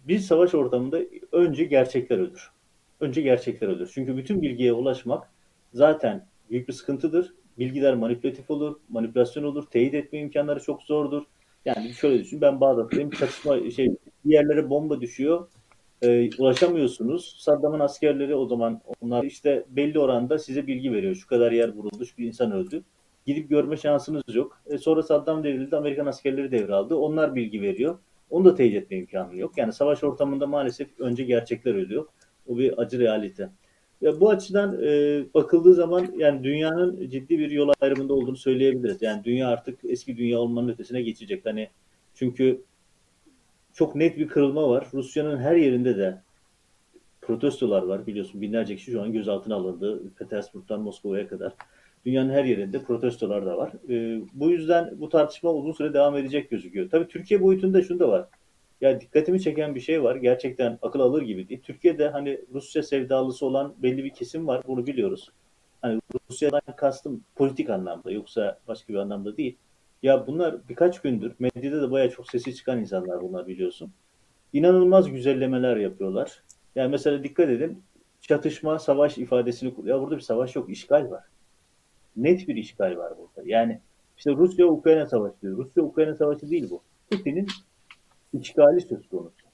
[0.09, 1.01] Bir savaş ortamında
[1.33, 2.51] önce gerçekler ölür.
[3.01, 3.91] Önce gerçekler ölür.
[3.95, 5.31] Çünkü bütün bilgiye ulaşmak
[5.73, 7.35] zaten büyük bir sıkıntıdır.
[7.59, 11.23] Bilgiler manipülatif olur, manipülasyon olur, teyit etme imkanları çok zordur.
[11.65, 13.89] Yani şöyle düşün, ben Bağdat'tayım, çatışma şey,
[14.25, 15.49] bir yerlere bomba düşüyor
[16.03, 17.37] e, ulaşamıyorsunuz.
[17.39, 21.15] Saddam'ın askerleri o zaman onlar işte belli oranda size bilgi veriyor.
[21.15, 22.83] Şu kadar yer vuruldu, şu bir insan öldü.
[23.27, 24.61] Gidip görme şansınız yok.
[24.67, 26.97] E, sonra Saddam devrildi, Amerikan askerleri devraldı.
[26.97, 27.99] Onlar bilgi veriyor.
[28.31, 29.59] Onu da teyit etme imkanı yok.
[29.59, 32.07] Yani savaş ortamında maalesef önce gerçekler ölüyor.
[32.49, 33.51] O bir acı realite.
[34.01, 39.03] Ya bu açıdan e, bakıldığı zaman yani dünyanın ciddi bir yol ayrımında olduğunu söyleyebiliriz.
[39.03, 41.47] Yani dünya artık eski dünya olmanın ötesine geçecek.
[41.47, 41.69] Hani
[42.15, 42.63] çünkü
[43.77, 44.87] çok net bir kırılma var.
[44.95, 46.23] Rusya'nın her yerinde de
[47.21, 48.07] protestolar var.
[48.07, 50.03] Biliyorsun binlerce kişi şu an gözaltına alındı.
[50.19, 51.53] Petersburg'dan Moskova'ya kadar.
[52.07, 53.73] Dünyanın her yerinde protestolar da var.
[53.89, 56.91] E, bu yüzden bu tartışma uzun süre devam edecek gözüküyor.
[56.91, 58.29] Tabii Türkiye boyutunda şunu da var.
[58.81, 60.17] Ya dikkatimi çeken bir şey var.
[60.17, 61.61] Gerçekten akıl alır gibi değil.
[61.63, 64.63] Türkiye'de hani Rusya sevdalısı olan belli bir kesim var.
[64.67, 65.31] Bunu biliyoruz.
[65.83, 66.01] Hani
[66.31, 69.57] Rusya'dan kastım politik anlamda yoksa başka bir anlamda değil.
[70.03, 73.93] Ya bunlar birkaç gündür medyada da baya çok sesi çıkan insanlar bunlar biliyorsun.
[74.53, 76.43] İnanılmaz güzellemeler yapıyorlar.
[76.75, 77.83] Yani mesela dikkat edin
[78.21, 81.25] çatışma, savaş ifadesini ya burada bir savaş yok, işgal var.
[82.17, 83.49] Net bir işgal var burada.
[83.49, 83.81] Yani
[84.17, 85.59] işte Rusya-Ukrayna savaşı diyor.
[85.59, 86.83] Rusya-Ukrayna savaşı değil bu.
[87.11, 87.47] Putin'in
[88.33, 89.47] işgali söz konusu.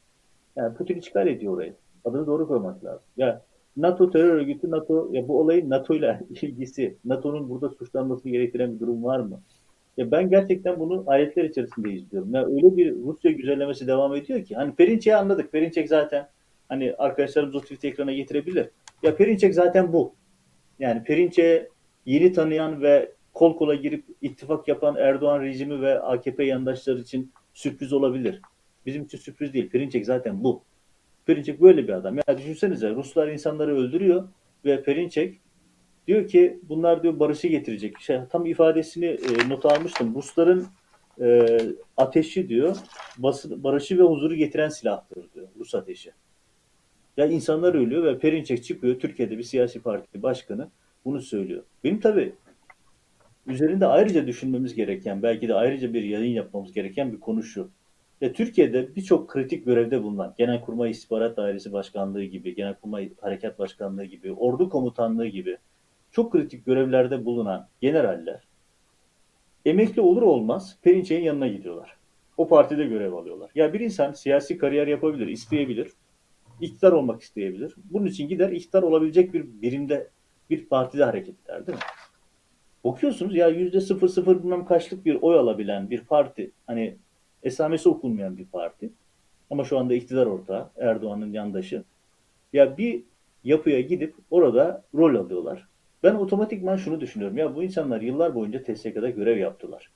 [0.57, 1.75] Yani Putin işgal ediyor orayı.
[2.05, 3.03] Adını doğru koymak lazım.
[3.17, 3.43] Ya
[3.77, 8.81] NATO terör örgütü NATO ya bu olayın NATO ile ilgisi, NATO'nun burada suçlanması gerektiren bir
[8.81, 9.41] durum var mı?
[9.97, 12.35] Ya ben gerçekten bunu ayetler içerisinde izliyorum.
[12.35, 15.53] Ya öyle bir Rusya güzellemesi devam ediyor ki hani Perinçek'i anladık.
[15.53, 16.29] Perinçek zaten
[16.69, 18.69] hani arkadaşlarımız o tweet'i ekrana getirebilir.
[19.03, 20.15] Ya Perinçek zaten bu.
[20.79, 21.69] Yani Perinçek'e
[22.07, 27.93] yeni tanıyan ve kol kola girip ittifak yapan Erdoğan rejimi ve AKP yandaşları için sürpriz
[27.93, 28.41] olabilir.
[28.87, 29.71] Bizim için sürpriz değil.
[29.71, 30.63] Perinçek zaten bu.
[31.27, 32.17] Perinçek böyle bir adam.
[32.17, 34.29] Ya düşünsenize Ruslar insanları öldürüyor
[34.65, 35.41] ve Perinçek
[36.07, 38.01] diyor ki bunlar diyor barışı getirecek.
[38.01, 40.15] Şey, tam ifadesini e, not almıştım.
[40.15, 40.67] Rusların
[41.21, 41.47] e,
[41.97, 42.77] ateşi diyor
[43.19, 45.49] bası, barışı ve huzuru getiren silahtır diyor.
[45.59, 46.13] Rus ateşi.
[47.17, 50.69] Ya insanlar ölüyor ve Perinçek çıkıyor Türkiye'de bir siyasi parti başkanı
[51.05, 51.63] bunu söylüyor.
[51.85, 52.33] Benim tabii
[53.47, 57.71] üzerinde ayrıca düşünmemiz gereken, belki de ayrıca bir yayın yapmamız gereken bir konu şu.
[58.21, 64.33] Ya Türkiye'de birçok kritik görevde bulunan Genelkurmay İstihbarat Dairesi Başkanlığı gibi, Genelkurmay Harekat Başkanlığı gibi,
[64.33, 65.59] Ordu Komutanlığı gibi
[66.13, 68.41] çok kritik görevlerde bulunan generaller
[69.65, 71.97] emekli olur olmaz Perinçek'in yanına gidiyorlar.
[72.37, 73.51] O partide görev alıyorlar.
[73.55, 75.93] Ya bir insan siyasi kariyer yapabilir, isteyebilir.
[76.61, 77.75] iktidar olmak isteyebilir.
[77.91, 80.09] Bunun için gider iktidar olabilecek bir birimde,
[80.51, 81.85] bir partide hareket eder değil mi?
[82.85, 86.97] Bakıyorsunuz ya yüzde sıfır sıfır bilmem kaçlık bir oy alabilen bir parti, hani
[87.43, 88.91] esamesi okunmayan bir parti.
[89.51, 91.85] Ama şu anda iktidar ortağı, Erdoğan'ın yandaşı.
[92.53, 93.03] Ya bir
[93.45, 95.67] yapıya gidip orada rol alıyorlar.
[96.03, 97.37] Ben otomatikman şunu düşünüyorum.
[97.37, 99.91] Ya bu insanlar yıllar boyunca TSK'da görev yaptılar.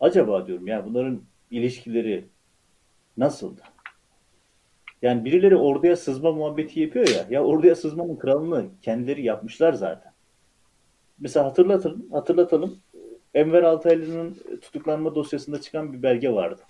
[0.00, 2.24] Acaba diyorum ya bunların ilişkileri
[3.16, 3.60] nasıldı?
[5.02, 7.26] Yani birileri orduya sızma muhabbeti yapıyor ya.
[7.30, 10.12] Ya orduya sızmanın kralını kendileri yapmışlar zaten.
[11.18, 12.78] Mesela hatırlatalım, hatırlatalım.
[13.34, 16.62] Enver Altaylı'nın tutuklanma dosyasında çıkan bir belge vardı.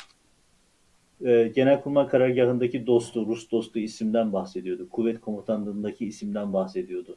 [1.25, 4.89] Ee, Genelkurmay karargahındaki dostu, Rus dostu isimden bahsediyordu.
[4.89, 7.17] Kuvvet komutanlığındaki isimden bahsediyordu.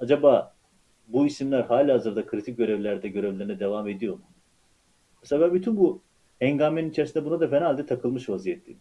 [0.00, 0.54] Acaba
[1.08, 4.24] bu isimler hala hazırda kritik görevlerde görevlerine devam ediyor mu?
[5.22, 6.02] Mesela bütün bu
[6.40, 8.80] engamenin içerisinde buna da fena halde takılmış vaziyetteyim.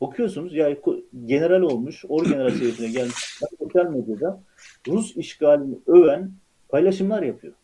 [0.00, 0.76] Bakıyorsunuz ya
[1.24, 4.40] general olmuş, orgeneral seviyesine gelmiş sosyal medyada
[4.88, 6.32] Rus işgalini öven
[6.68, 7.54] paylaşımlar yapıyor.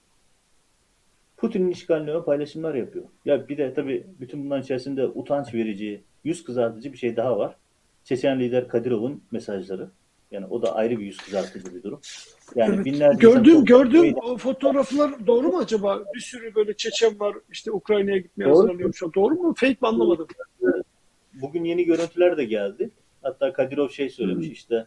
[1.37, 3.05] Putin'in işgalini öven paylaşımlar yapıyor.
[3.25, 7.57] Ya bir de tabii bütün bunların içerisinde utanç verici, yüz kızartıcı bir şey daha var.
[8.05, 9.91] Çeçen lider Kadirov'un mesajları.
[10.31, 12.01] Yani o da ayrı bir yüz kızartıcı bir durum.
[12.55, 12.85] Yani evet.
[12.85, 16.05] binlerce gördüğüm gördüğüm o fotoğraflar doğru mu acaba?
[16.15, 18.55] Bir sürü böyle Çeçen var işte Ukrayna'ya gitmeye doğru.
[18.55, 19.03] hazırlanıyormuş.
[19.15, 19.55] Doğru mu?
[19.57, 20.27] Fake mi anlamadım.
[21.35, 22.91] Bugün yeni görüntüler de geldi.
[23.23, 24.53] Hatta Kadirov şey söylemiş hmm.
[24.53, 24.87] işte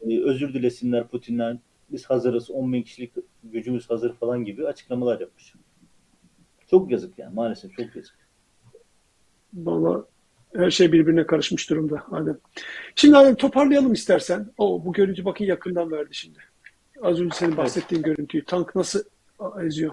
[0.00, 1.60] e, özür dilesinler Putin'den
[1.90, 3.12] biz hazırız 10 bin kişilik
[3.44, 5.54] gücümüz hazır falan gibi açıklamalar yapmış.
[6.66, 8.28] Çok yazık yani maalesef çok yazık.
[9.54, 10.04] Valla
[10.56, 12.38] her şey birbirine karışmış durumda Adem.
[12.94, 14.50] Şimdi Adem toparlayalım istersen.
[14.58, 16.38] O bu görüntü bakın yakından verdi şimdi.
[17.02, 18.16] Az önce senin bahsettiğin evet.
[18.16, 18.44] görüntüyü.
[18.44, 19.02] Tank nasıl
[19.62, 19.92] eziyor.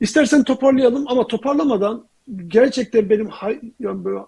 [0.00, 2.06] İstersen toparlayalım ama toparlamadan
[2.46, 3.28] gerçekten benim
[3.80, 4.18] yani böyle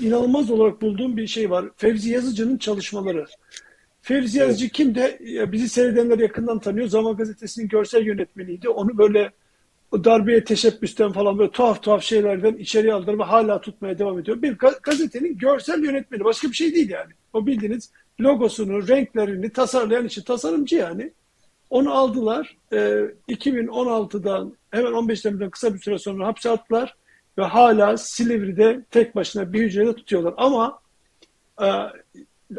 [0.00, 1.64] inanılmaz olarak bulduğum bir şey var.
[1.76, 3.26] Fevzi Yazıcı'nın çalışmaları.
[4.02, 4.48] Fevzi evet.
[4.48, 5.18] Yazıcı kim de
[5.52, 6.88] bizi seyredenler yakından tanıyor.
[6.88, 8.68] Zaman Gazetesi'nin görsel yönetmeniydi.
[8.68, 9.32] Onu böyle
[9.94, 14.42] o darbeye teşebbüsten falan böyle tuhaf tuhaf şeylerden içeriye aldılar ve hala tutmaya devam ediyor.
[14.42, 17.12] Bir gazetenin görsel yönetmeni başka bir şey değil yani.
[17.32, 17.90] O bildiğiniz
[18.20, 21.12] logosunu, renklerini tasarlayan için tasarımcı yani.
[21.70, 22.56] Onu aldılar.
[22.72, 22.76] E,
[23.28, 26.96] 2016'dan hemen 15 Temmuz'dan kısa bir süre sonra hapse attılar
[27.38, 30.34] ve hala Silivri'de tek başına bir hücrede tutuyorlar.
[30.36, 30.78] Ama
[31.62, 31.66] e,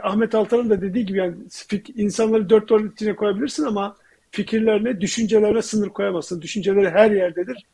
[0.02, 1.36] Ahmet Altan'ın da dediği gibi yani
[1.96, 3.96] insanları dört duvar içine koyabilirsin ama
[4.32, 6.41] fikirlerine, düşüncelerine sınır koyamazsın.
[6.41, 7.65] Düşünceleri her yerdedir.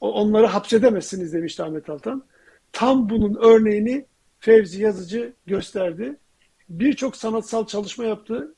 [0.00, 2.24] Onları hapsedemezsiniz demişti Ahmet Altan.
[2.72, 4.06] Tam bunun örneğini
[4.40, 6.16] Fevzi Yazıcı gösterdi.
[6.68, 8.54] Birçok sanatsal çalışma yaptı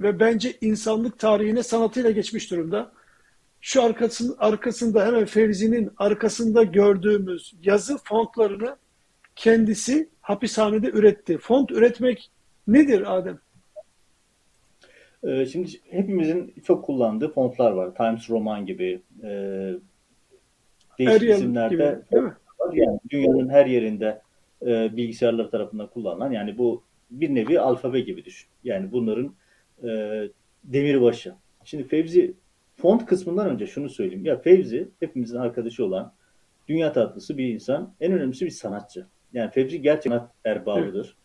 [0.00, 2.92] ve bence insanlık tarihine sanatıyla geçmiş durumda.
[3.60, 8.76] Şu arkasın, arkasında hemen Fevzi'nin arkasında gördüğümüz yazı fontlarını
[9.36, 11.38] kendisi hapishanede üretti.
[11.38, 12.30] Font üretmek
[12.66, 13.38] nedir Adem?
[15.24, 17.94] Ee, şimdi hepimizin çok kullandığı fontlar var.
[17.94, 19.28] Times Roman gibi e,
[20.98, 22.32] değişik Arial isimlerde gibi, değil mi?
[22.72, 24.20] Yani dünyanın her yerinde
[24.66, 28.48] e, bilgisayarlar tarafından kullanılan yani bu bir nevi alfabe gibi düşün.
[28.64, 29.34] Yani bunların
[29.84, 29.88] e,
[30.64, 31.34] demirbaşı.
[31.64, 32.34] Şimdi Fevzi
[32.76, 34.24] font kısmından önce şunu söyleyeyim.
[34.24, 36.12] Ya Fevzi hepimizin arkadaşı olan
[36.68, 37.92] dünya tatlısı bir insan.
[38.00, 39.06] En önemlisi bir sanatçı.
[39.32, 41.16] Yani Fevzi gerçekten sanat erbabıdır.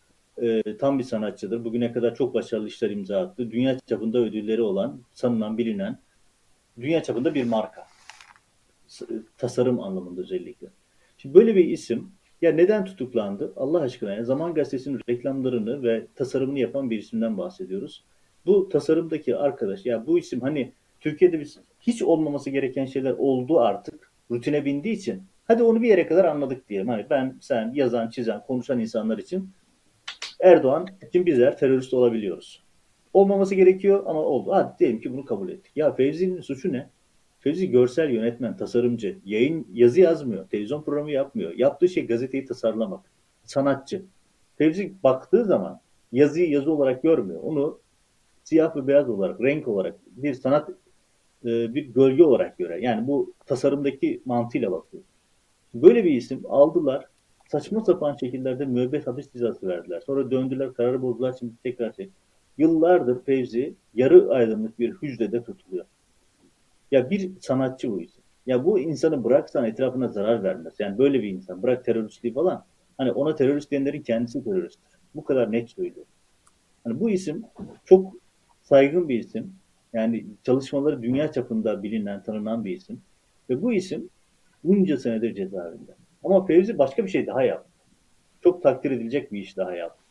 [0.42, 1.64] E, tam bir sanatçıdır.
[1.64, 3.50] Bugüne kadar çok başarılı işler imza attı.
[3.50, 5.98] Dünya çapında ödülleri olan, sanılan, bilinen,
[6.80, 7.86] dünya çapında bir marka.
[9.38, 10.66] Tasarım anlamında özellikle.
[11.18, 12.12] Şimdi böyle bir isim
[12.42, 13.52] ya neden tutuklandı?
[13.56, 18.04] Allah aşkına ya Zaman Gazetesi'nin reklamlarını ve tasarımını yapan bir isimden bahsediyoruz.
[18.46, 24.12] Bu tasarımdaki arkadaş ya bu isim hani Türkiye'de biz hiç olmaması gereken şeyler oldu artık.
[24.30, 25.22] Rutine bindiği için.
[25.44, 26.88] Hadi onu bir yere kadar anladık diyelim.
[26.88, 29.50] Hani ben, sen, yazan, çizen, konuşan insanlar için
[30.40, 32.62] Erdoğan için bizler terörist olabiliyoruz.
[33.12, 34.52] Olmaması gerekiyor ama oldu.
[34.52, 35.72] Hadi diyelim ki bunu kabul ettik.
[35.76, 36.90] Ya Fevzi'nin suçu ne?
[37.40, 41.52] Fevzi görsel yönetmen, tasarımcı, yayın yazı yazmıyor, televizyon programı yapmıyor.
[41.56, 43.00] Yaptığı şey gazeteyi tasarlamak.
[43.44, 44.02] Sanatçı.
[44.56, 45.80] Fevzi baktığı zaman
[46.12, 47.40] yazıyı yazı olarak görmüyor.
[47.42, 47.78] Onu
[48.44, 50.70] siyah ve beyaz olarak, renk olarak bir sanat
[51.44, 52.80] e, bir gölge olarak göre.
[52.80, 55.02] Yani bu tasarımdaki mantığıyla bakıyor.
[55.74, 57.04] Böyle bir isim aldılar.
[57.48, 60.00] Saçma sapan şekillerde müebbet hapis cezası verdiler.
[60.00, 61.36] Sonra döndüler, kararı bozdular.
[61.38, 62.10] Şimdi tekrar şey.
[62.58, 65.84] Yıllardır Fevzi yarı aydınlık bir hücrede tutuluyor.
[66.90, 68.22] Ya bir sanatçı bu isim.
[68.46, 70.74] Ya bu insanı bıraksan etrafına zarar vermez.
[70.78, 71.62] Yani böyle bir insan.
[71.62, 72.64] Bırak teröristliği falan.
[72.98, 74.98] Hani ona terörist diyenlerin kendisi teröristtir.
[75.14, 76.06] Bu kadar net söylüyor.
[76.84, 77.44] Hani bu isim
[77.84, 78.14] çok
[78.62, 79.52] saygın bir isim.
[79.92, 83.00] Yani çalışmaları dünya çapında bilinen, tanınan bir isim.
[83.50, 84.08] Ve bu isim
[84.64, 85.97] bunca senedir cezaevinde.
[86.24, 87.70] Ama Fevzi başka bir şey daha yaptı.
[88.42, 90.04] Çok takdir edilecek bir iş daha yaptı.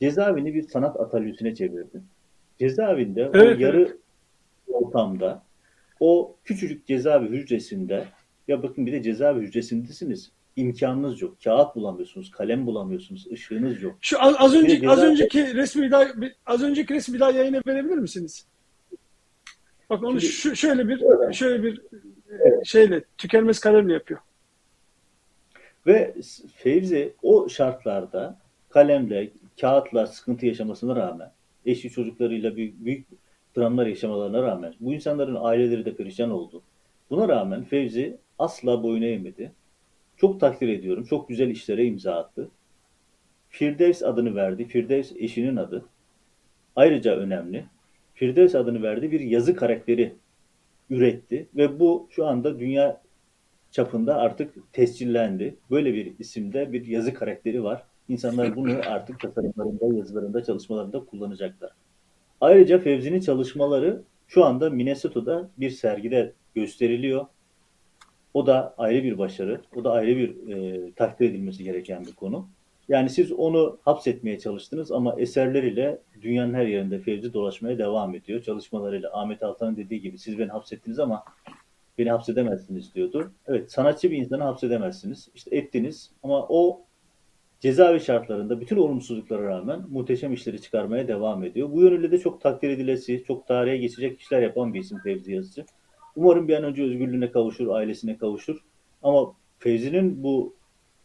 [0.00, 2.02] Cezaevini bir sanat atölyesine çevirdi.
[2.58, 3.96] Cezaevinde evet, o yarı evet.
[4.68, 5.42] ortamda
[6.00, 8.04] o küçücük cezaevi hücresinde
[8.48, 10.30] ya bakın bir de cezaevi hücresindesiniz.
[10.56, 11.36] imkanınız yok.
[11.44, 13.96] Kağıt bulamıyorsunuz, kalem bulamıyorsunuz, ışığınız yok.
[14.00, 14.90] Şu az, az önce cezaevi...
[14.90, 16.04] az önceki resmi daha
[16.46, 18.46] az önceki resmi daha yayına verebilir misiniz?
[19.90, 21.82] Bak onu Şimdi, şu, şöyle bir şöyle bir
[22.28, 22.66] evet.
[22.66, 24.20] şeyle tükenmez kalemle yapıyor.
[25.86, 26.14] Ve
[26.54, 31.32] Fevzi o şartlarda kalemle, kağıtla sıkıntı yaşamasına rağmen
[31.66, 33.06] eşi çocuklarıyla büyük, büyük
[33.56, 36.62] dramlar yaşamalarına rağmen bu insanların aileleri de perişan oldu.
[37.10, 39.52] Buna rağmen Fevzi asla boyun eğmedi.
[40.16, 41.04] Çok takdir ediyorum.
[41.04, 42.48] Çok güzel işlere imza attı.
[43.48, 44.64] Firdevs adını verdi.
[44.64, 45.84] Firdevs eşinin adı.
[46.76, 47.64] Ayrıca önemli.
[48.14, 50.12] Firdevs adını verdi bir yazı karakteri
[50.90, 53.00] üretti ve bu şu anda dünya
[53.70, 55.56] çapında artık tescillendi.
[55.70, 57.82] Böyle bir isimde bir yazı karakteri var.
[58.08, 61.70] İnsanlar bunu artık tasarımlarında, yazılarında, çalışmalarında kullanacaklar.
[62.40, 67.26] Ayrıca Fevzi'nin çalışmaları şu anda Minnesota'da bir sergide gösteriliyor.
[68.34, 69.60] O da ayrı bir başarı.
[69.76, 72.48] O da ayrı bir e, takdir edilmesi gereken bir konu.
[72.88, 78.42] Yani siz onu hapsetmeye çalıştınız ama eserleriyle dünyanın her yerinde Fevzi dolaşmaya devam ediyor.
[78.42, 81.24] Çalışmalarıyla Ahmet Altan'ın dediği gibi siz beni hapsettiniz ama
[82.00, 83.32] beni hapsedemezsiniz diyordu.
[83.46, 85.28] Evet sanatçı bir insanı hapsedemezsiniz.
[85.34, 86.80] İşte ettiniz ama o
[87.60, 91.72] cezaevi şartlarında bütün olumsuzluklara rağmen muhteşem işleri çıkarmaya devam ediyor.
[91.72, 95.64] Bu yönüyle de çok takdir edilesi, çok tarihe geçecek işler yapan bir isim Fevzi Yazıcı.
[96.16, 98.58] Umarım bir an önce özgürlüğüne kavuşur, ailesine kavuşur.
[99.02, 100.54] Ama Fevzi'nin bu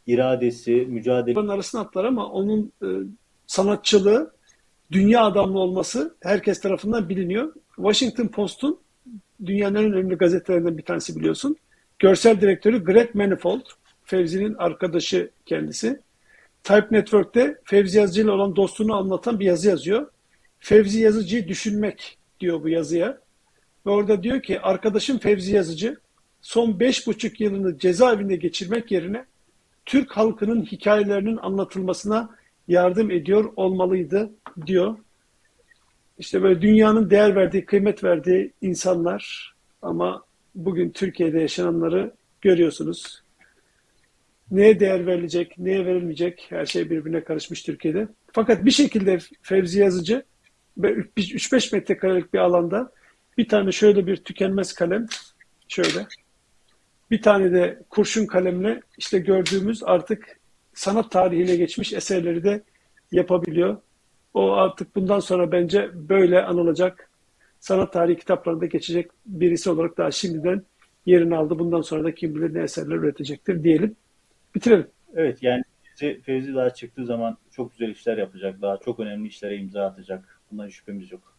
[0.07, 1.39] iradesi, mücadele...
[1.39, 2.87] Onun arasına atlar ama onun e,
[3.47, 4.33] sanatçılığı,
[4.91, 7.53] dünya adamlı olması herkes tarafından biliniyor.
[7.75, 8.84] Washington Post'un
[9.45, 11.57] dünyanın en önemli gazetelerinden bir tanesi biliyorsun.
[11.99, 13.61] Görsel direktörü Greg Manifold,
[14.03, 15.99] Fevzi'nin arkadaşı kendisi.
[16.63, 20.07] Type Network'te Fevzi Yazıcı ile olan dostluğunu anlatan bir yazı yazıyor.
[20.59, 23.17] Fevzi Yazıcı'yı düşünmek diyor bu yazıya.
[23.85, 25.97] Ve orada diyor ki arkadaşım Fevzi Yazıcı
[26.41, 29.25] son beş buçuk yılını cezaevinde geçirmek yerine
[29.85, 32.29] Türk halkının hikayelerinin anlatılmasına
[32.67, 34.29] yardım ediyor olmalıydı
[34.65, 34.97] diyor.
[36.19, 40.23] İşte böyle dünyanın değer verdiği, kıymet verdiği insanlar ama
[40.55, 43.23] bugün Türkiye'de yaşananları görüyorsunuz.
[44.51, 48.07] Neye değer verilecek, neye verilmeyecek her şey birbirine karışmış Türkiye'de.
[48.31, 50.23] Fakat bir şekilde Fevzi Yazıcı
[50.77, 52.91] 3-5 metrekarelik bir alanda
[53.37, 55.07] bir tane şöyle bir tükenmez kalem
[55.67, 56.07] şöyle
[57.11, 60.39] bir tane de kurşun kalemle işte gördüğümüz artık
[60.73, 62.63] sanat tarihine geçmiş eserleri de
[63.11, 63.77] yapabiliyor.
[64.35, 67.09] O artık bundan sonra bence böyle anılacak
[67.59, 70.63] sanat tarihi kitaplarında geçecek birisi olarak daha şimdiden
[71.05, 71.59] yerini aldı.
[71.59, 73.95] Bundan sonra da kim bilir ne eserler üretecektir diyelim.
[74.55, 74.87] Bitirelim.
[75.15, 75.63] Evet yani
[76.23, 78.61] Fevzi daha çıktığı zaman çok güzel işler yapacak.
[78.61, 80.39] Daha çok önemli işlere imza atacak.
[80.51, 81.35] Bundan şüphemiz yok.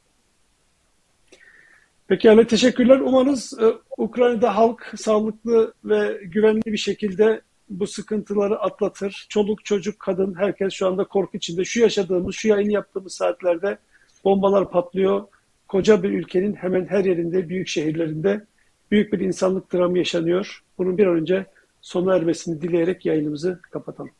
[2.08, 3.00] Pekala teşekkürler.
[3.00, 3.66] Umarız e,
[3.98, 9.26] Ukrayna'da halk sağlıklı ve güvenli bir şekilde bu sıkıntıları atlatır.
[9.28, 11.64] Çoluk, çocuk, kadın herkes şu anda korku içinde.
[11.64, 13.78] Şu yaşadığımız, şu yayın yaptığımız saatlerde
[14.24, 15.24] bombalar patlıyor.
[15.68, 18.44] Koca bir ülkenin hemen her yerinde, büyük şehirlerinde
[18.90, 20.64] büyük bir insanlık dramı yaşanıyor.
[20.78, 21.46] Bunun bir an önce
[21.80, 24.10] sona ermesini dileyerek yayınımızı kapatalım.